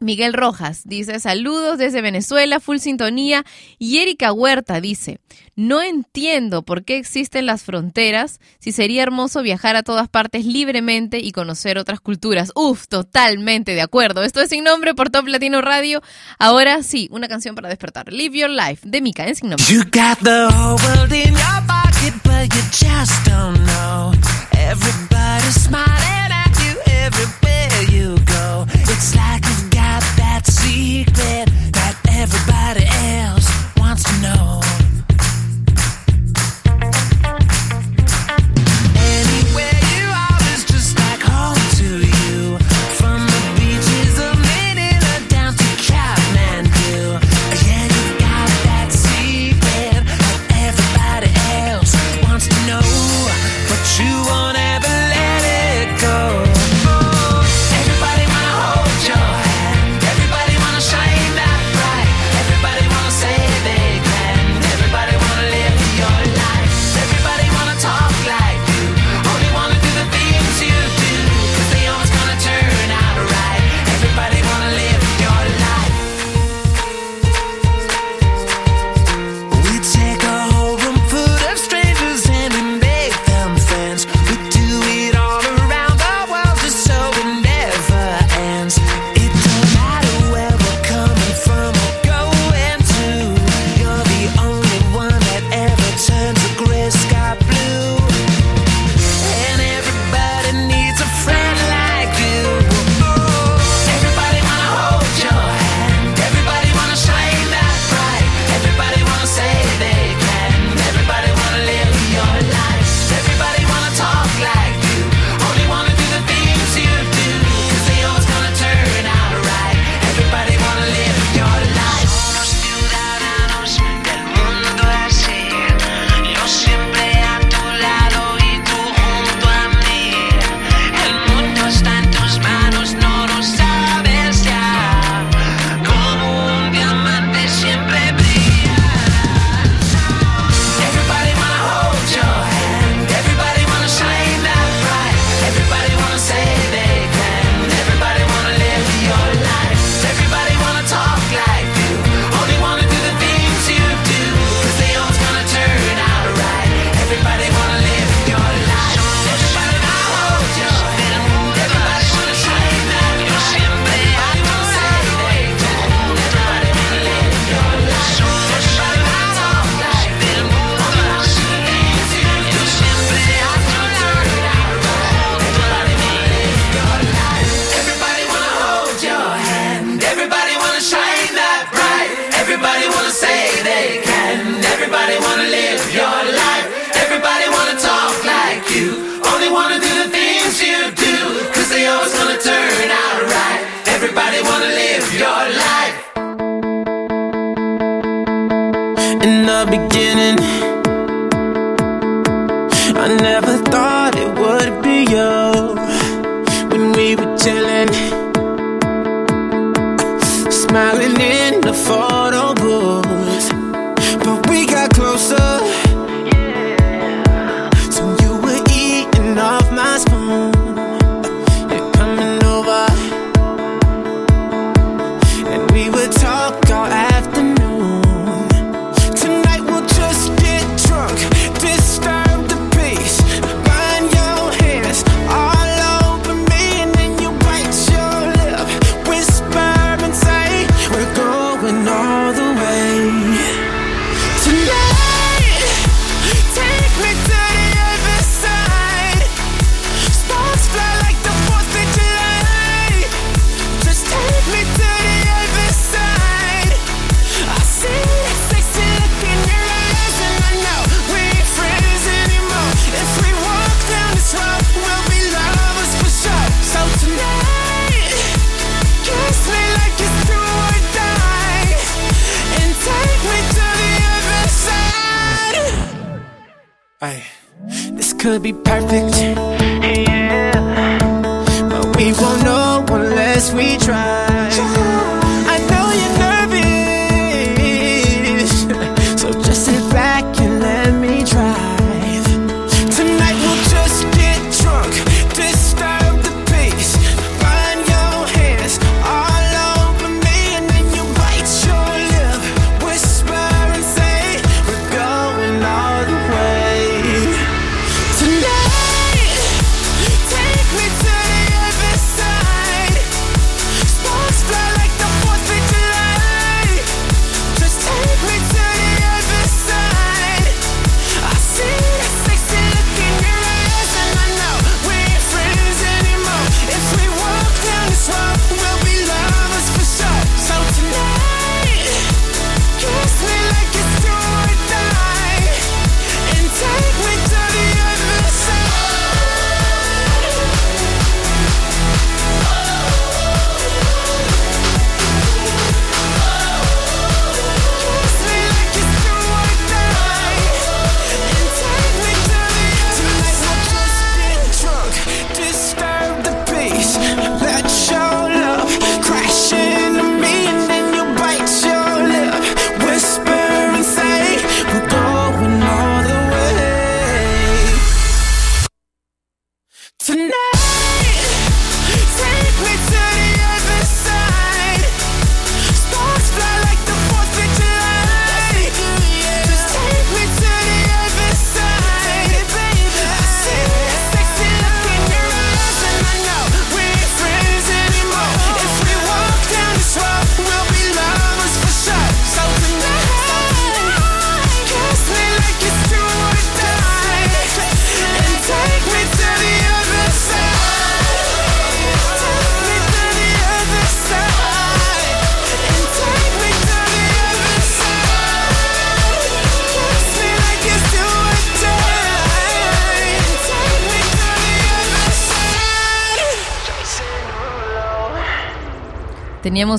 Miguel 0.02 0.34
Rojas 0.34 0.84
dice 0.86 1.20
saludos 1.20 1.78
desde 1.78 2.02
Venezuela, 2.02 2.60
full 2.60 2.78
sintonía. 2.78 3.46
Y 3.78 4.00
Erika 4.00 4.32
Huerta 4.32 4.82
dice, 4.82 5.20
no 5.56 5.82
entiendo 5.82 6.64
por 6.64 6.86
qué 6.86 6.98
existen 6.98 7.46
las 7.46 7.64
fronteras, 7.64 8.40
si 8.60 8.72
sería 8.72 9.04
hermoso 9.04 9.42
viajar 9.42 9.76
a 9.76 9.84
todas 9.84 10.08
partes 10.08 10.46
libremente 10.46 11.20
y 11.20 11.32
conocer 11.32 11.78
otras 11.78 12.00
culturas. 12.00 12.52
Uf, 12.56 12.88
totalmente 12.88 13.74
de 13.74 13.82
acuerdo. 13.82 14.24
Esto 14.24 14.42
es 14.42 14.50
Sin 14.50 14.64
Nombre 14.64 14.94
por 14.96 15.10
Top 15.10 15.28
Latino 15.28 15.62
Radio. 15.62 16.02
Ahora 16.38 16.82
sí, 16.84 17.08
una 17.12 17.28
canción 17.28 17.56
para 17.56 17.70
despertar. 17.70 18.12
Live 18.12 18.38
Your 18.38 18.50
Life 18.50 18.88
de 18.88 19.02
Mika 19.02 19.28
en 19.28 19.36
Sin 19.36 19.50
Nombre. 19.50 19.66
You 19.70 19.84
got 19.84 20.20
the 20.20 20.48
whole 20.54 20.78
world 20.88 21.12
in 21.12 21.34
your 21.34 21.64
pocket, 21.68 22.14
but 22.24 22.54
you 22.56 22.62
just 22.72 23.26
don't 23.26 23.60
know. 23.66 24.12
Everybody's 24.54 25.62
smiling 25.62 26.32
at 26.32 26.58
you, 26.60 26.80
everybody. 26.86 27.49
that 30.40 30.52
secret 30.52 31.50
that 31.74 31.96
everybody 32.10 32.86
else 33.18 33.39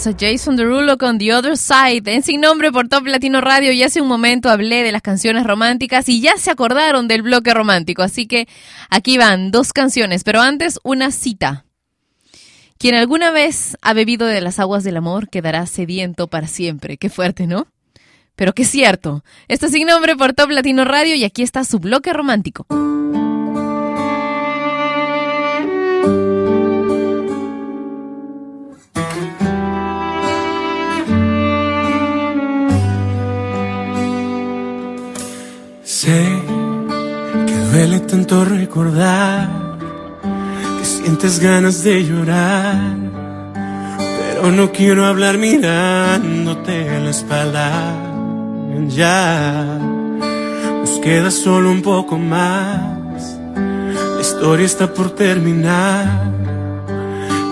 A 0.07 0.15
Jason 0.19 0.57
Derulo 0.57 0.97
con 0.97 1.19
The 1.19 1.35
Other 1.35 1.59
Side 1.59 2.05
en 2.07 2.23
Sin 2.23 2.41
Nombre 2.41 2.73
por 2.73 2.89
Top 2.89 3.07
Latino 3.07 3.43
Radio 3.43 3.71
y 3.71 3.83
hace 3.83 4.01
un 4.01 4.09
momento 4.09 4.49
hablé 4.49 4.83
de 4.83 4.93
las 4.93 5.03
canciones 5.03 5.47
románticas 5.47 6.09
y 6.09 6.23
ya 6.23 6.39
se 6.39 6.51
acordaron 6.51 7.07
del 7.07 7.21
bloque 7.21 7.53
romántico, 7.53 8.01
así 8.03 8.27
que 8.27 8.49
aquí 8.89 9.19
van 9.19 9.51
dos 9.51 9.75
canciones, 9.75 10.25
pero 10.25 10.41
antes 10.41 10.81
una 10.85 11.11
cita. 11.11 11.67
Quien 12.79 12.95
alguna 12.95 13.31
vez 13.31 13.77
ha 13.83 13.93
bebido 13.93 14.27
de 14.27 14.41
las 14.41 14.59
aguas 14.59 14.85
del 14.85 14.97
amor 14.97 15.29
quedará 15.29 15.67
sediento 15.67 16.29
para 16.29 16.47
siempre. 16.47 16.97
Qué 16.97 17.11
fuerte, 17.11 17.47
¿no? 17.47 17.67
Pero 18.37 18.55
qué 18.55 18.65
cierto. 18.65 19.23
Esto 19.49 19.67
es 19.67 19.73
Sin 19.73 19.87
Nombre 19.87 20.17
por 20.17 20.33
Top 20.33 20.49
Latino 20.49 20.87
Radio 20.87 21.15
y 21.15 21.25
aquí 21.25 21.43
está 21.43 21.63
su 21.65 21.79
bloque 21.79 22.15
romántico. 22.15 22.67
Sé 36.03 36.27
que 37.47 37.57
duele 37.71 38.01
tanto 38.01 38.43
recordar 38.43 39.51
que 40.79 40.85
sientes 40.87 41.39
ganas 41.41 41.85
de 41.85 42.03
llorar, 42.03 42.97
pero 43.99 44.51
no 44.51 44.73
quiero 44.73 45.05
hablar 45.05 45.37
mirándote 45.37 47.01
la 47.01 47.11
espalda. 47.11 47.71
Ya 48.89 49.79
nos 50.81 50.99
queda 51.01 51.31
solo 51.31 51.71
un 51.71 51.83
poco 51.83 52.17
más. 52.17 53.39
La 54.15 54.23
historia 54.23 54.65
está 54.65 54.95
por 54.95 55.11
terminar 55.11 56.33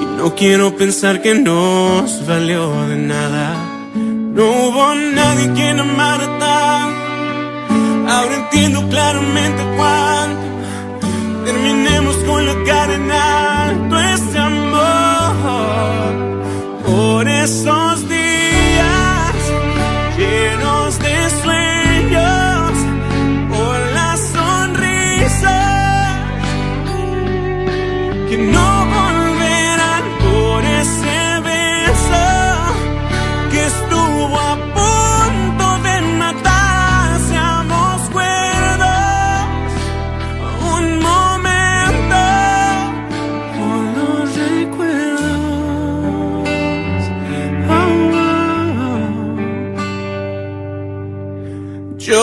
y 0.00 0.06
no 0.16 0.34
quiero 0.34 0.74
pensar 0.74 1.20
que 1.20 1.34
nos 1.34 2.26
valió 2.26 2.88
de 2.88 2.96
nada. 2.96 3.54
No 3.94 4.42
hubo 4.42 4.94
nadie 4.94 5.52
quien 5.52 5.80
amara 5.80 6.38
tanto. 6.38 6.97
Ahora 8.08 8.34
entiendo 8.36 8.88
claramente 8.88 9.62
cuánto 9.76 10.40
terminemos 11.44 12.16
con 12.26 12.46
la 12.46 12.54
cara 12.64 12.94
en 12.94 13.10
alto 13.10 13.96
amor. 14.38 16.12
Por 16.86 17.28
esos 17.28 17.87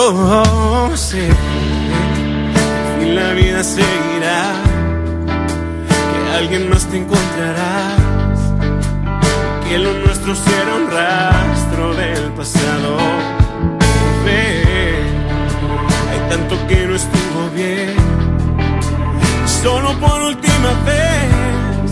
Oh, 0.08 0.12
oh. 0.12 0.94
que 3.00 3.06
la 3.06 3.32
vida 3.32 3.64
seguirá 3.64 4.52
que 5.88 6.36
alguien 6.38 6.70
más 6.70 6.86
te 6.86 6.98
encontrarás 6.98 7.98
que 9.68 9.78
lo 9.78 9.92
nuestro 9.94 10.36
será 10.36 10.74
un 10.76 10.90
rastro 10.92 11.94
del 11.94 12.30
pasado. 12.34 12.98
Ve, 14.24 14.62
hay 16.12 16.20
tanto 16.30 16.54
que 16.68 16.86
no 16.86 16.94
estuvo 16.94 17.50
bien. 17.56 17.96
Solo 19.60 19.92
por 19.98 20.22
última 20.22 20.70
vez, 20.84 21.90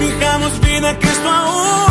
fijamos 0.00 0.60
vida 0.62 0.98
que 0.98 1.06
esto 1.06 1.28
aún 1.30 1.89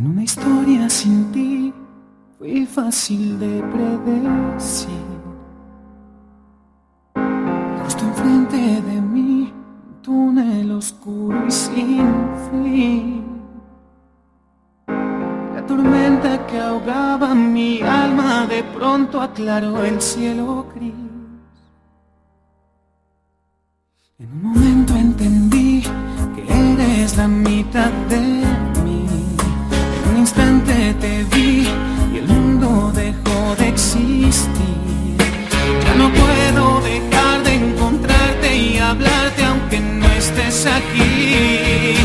En 0.00 0.06
una 0.06 0.22
historia 0.22 0.88
sin 0.88 1.30
ti 1.30 1.74
fue 2.38 2.64
fácil 2.64 3.38
de 3.38 3.62
predecir. 3.64 4.88
Justo 7.84 8.04
enfrente 8.06 8.80
de 8.80 8.98
mí, 8.98 9.52
un 9.52 10.00
túnel 10.00 10.70
oscuro 10.70 11.46
y 11.46 11.50
sin 11.50 12.08
fin. 12.50 13.24
La 15.54 15.66
tormenta 15.66 16.46
que 16.46 16.58
ahogaba 16.58 17.34
mi 17.34 17.82
alma 17.82 18.46
de 18.46 18.64
pronto 18.64 19.20
aclaró 19.20 19.84
el 19.84 20.00
cielo 20.00 20.66
gris. 20.74 20.94
En 24.18 24.32
un 24.32 24.42
momento 24.44 24.94
entendí 24.94 25.82
que 26.34 26.42
eres 26.48 27.18
la 27.18 27.28
mitad 27.28 27.92
de 28.08 28.29
Ya 33.92 33.98
no 35.96 36.12
puedo 36.12 36.80
dejar 36.80 37.42
de 37.42 37.54
encontrarte 37.54 38.56
y 38.56 38.78
hablarte 38.78 39.44
aunque 39.44 39.80
no 39.80 40.06
estés 40.10 40.64
aquí. 40.66 41.96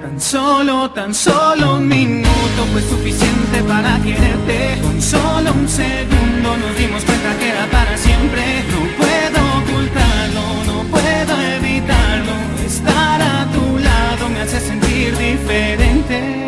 Tan 0.00 0.18
solo, 0.18 0.90
tan 0.90 1.14
solo 1.14 1.76
un 1.76 1.86
minuto 1.86 2.64
fue 2.72 2.80
suficiente 2.80 3.62
para 3.68 4.00
quererte. 4.00 4.80
Con 4.82 5.02
solo 5.02 5.52
un 5.52 5.68
segundo 5.68 6.56
nos 6.56 6.78
dimos 6.78 7.04
cuenta 7.04 7.36
que 7.38 7.50
era 7.50 7.66
para 7.66 7.94
siempre. 7.98 8.64
No 8.72 8.86
puedo 8.96 9.38
ocultarlo, 9.58 10.64
no 10.66 10.82
puedo 10.84 11.42
evitarlo. 11.42 12.32
Estar 12.64 13.20
a 13.20 13.46
tu 13.52 13.78
lado 13.78 14.30
me 14.30 14.40
hace 14.40 14.60
sentir 14.60 15.14
diferente. 15.18 16.47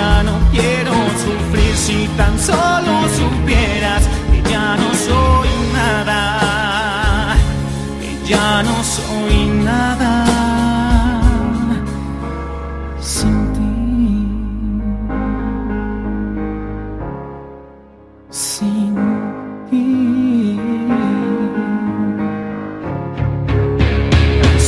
Ya 0.00 0.22
no 0.28 0.34
quiero 0.52 0.94
sufrir. 1.24 1.74
Si 1.84 1.98
tan 2.18 2.34
solo 2.48 2.92
supieras 3.18 4.02
que 4.30 4.38
ya 4.52 4.68
no 4.80 4.88
soy 5.08 5.50
nada, 5.78 6.20
que 8.00 8.12
ya 8.30 8.62
no 8.68 8.76
soy 8.96 9.38
nada. 9.70 10.12
Sin 13.12 13.38
ti, 13.56 13.72
sin 18.46 18.94
ti. 19.68 19.86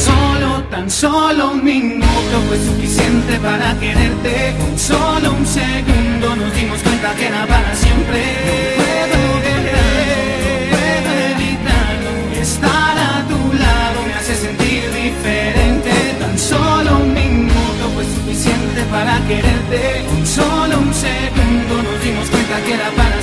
Solo, 0.07 0.51
tan 0.73 0.87
solo 0.91 1.43
un 1.53 1.59
minuto 1.65 2.02
fue 2.49 2.59
suficiente 2.59 3.39
para 3.41 3.79
quererte. 3.79 4.55
Con 4.59 4.79
solo 4.79 5.33
un 5.33 5.47
segundo 5.47 6.37
nos 6.37 6.55
dimos 6.55 6.81
cuenta 6.83 7.15
que 7.15 7.27
era 7.27 7.47
para 7.47 7.75
siempre. 7.75 8.21
No 8.37 8.83
puedo 8.83 9.19
evitarlo, 9.57 10.13
no 10.43 10.57
puedo 10.73 11.11
evitarlo. 11.33 12.11
Estar 12.41 12.99
a 12.99 13.25
tu 13.29 13.41
lado 13.59 13.99
me 14.07 14.15
hace 14.15 14.35
sentir 14.35 14.83
diferente. 14.93 15.93
Tan 16.21 16.39
solo 16.39 16.99
un 16.99 17.15
minuto 17.15 17.83
fue 17.95 18.05
suficiente 18.05 18.83
para 18.91 19.19
quererte. 19.27 20.05
Con 20.09 20.27
solo 20.27 20.79
un 20.79 20.95
segundo 20.95 21.83
nos 21.83 22.03
dimos 22.03 22.31
cuenta 22.31 22.61
que 22.65 22.75
era 22.75 22.91
para. 22.97 23.22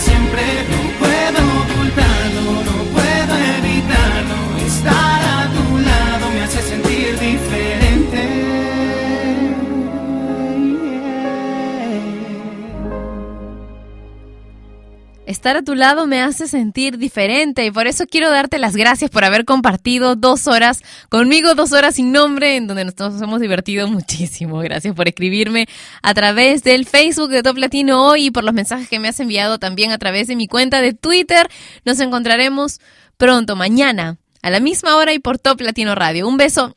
Estar 15.30 15.56
a 15.58 15.62
tu 15.62 15.76
lado 15.76 16.08
me 16.08 16.24
hace 16.24 16.48
sentir 16.48 16.98
diferente 16.98 17.64
y 17.64 17.70
por 17.70 17.86
eso 17.86 18.08
quiero 18.08 18.32
darte 18.32 18.58
las 18.58 18.76
gracias 18.76 19.12
por 19.12 19.24
haber 19.24 19.46
compartido 19.46 20.16
dos 20.16 20.48
horas 20.48 20.82
conmigo, 21.08 21.54
dos 21.54 21.72
horas 21.72 21.98
sin 21.98 22.12
nombre, 22.12 22.56
en 22.56 22.66
donde 22.66 22.84
nos 22.84 23.22
hemos 23.22 23.40
divertido 23.40 23.88
muchísimo. 23.88 24.58
Gracias 24.58 24.96
por 24.96 25.08
escribirme 25.08 25.68
a 26.02 26.16
través 26.16 26.64
del 26.64 26.88
Facebook 26.88 27.30
de 27.30 27.44
Top 27.44 27.60
Latino 27.60 28.08
hoy 28.08 28.26
y 28.26 28.32
por 28.32 28.44
los 28.44 28.56
mensajes 28.56 28.90
que 28.90 28.98
me 28.98 29.08
has 29.08 29.20
enviado 29.20 29.60
también 29.60 29.92
a 29.92 30.00
través 30.00 30.26
de 30.26 30.36
mi 30.36 30.48
cuenta 30.48 30.82
de 30.82 30.96
Twitter. 30.96 31.48
Nos 31.86 32.00
encontraremos 32.00 32.80
pronto, 33.18 33.56
mañana. 33.56 34.18
A 34.42 34.50
la 34.50 34.60
misma 34.60 34.96
hora 34.96 35.14
y 35.14 35.20
por 35.20 35.38
Top 35.38 35.62
Latino 35.62 35.94
Radio. 35.94 36.28
Un 36.28 36.38
beso 36.38 36.74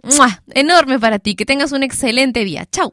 enorme 0.53 0.99
para 0.99 1.19
ti. 1.19 1.37
Que 1.37 1.47
tengas 1.47 1.73
un 1.73 1.85
excelente 1.85 2.45
día. 2.45 2.67
Chao. 2.71 2.93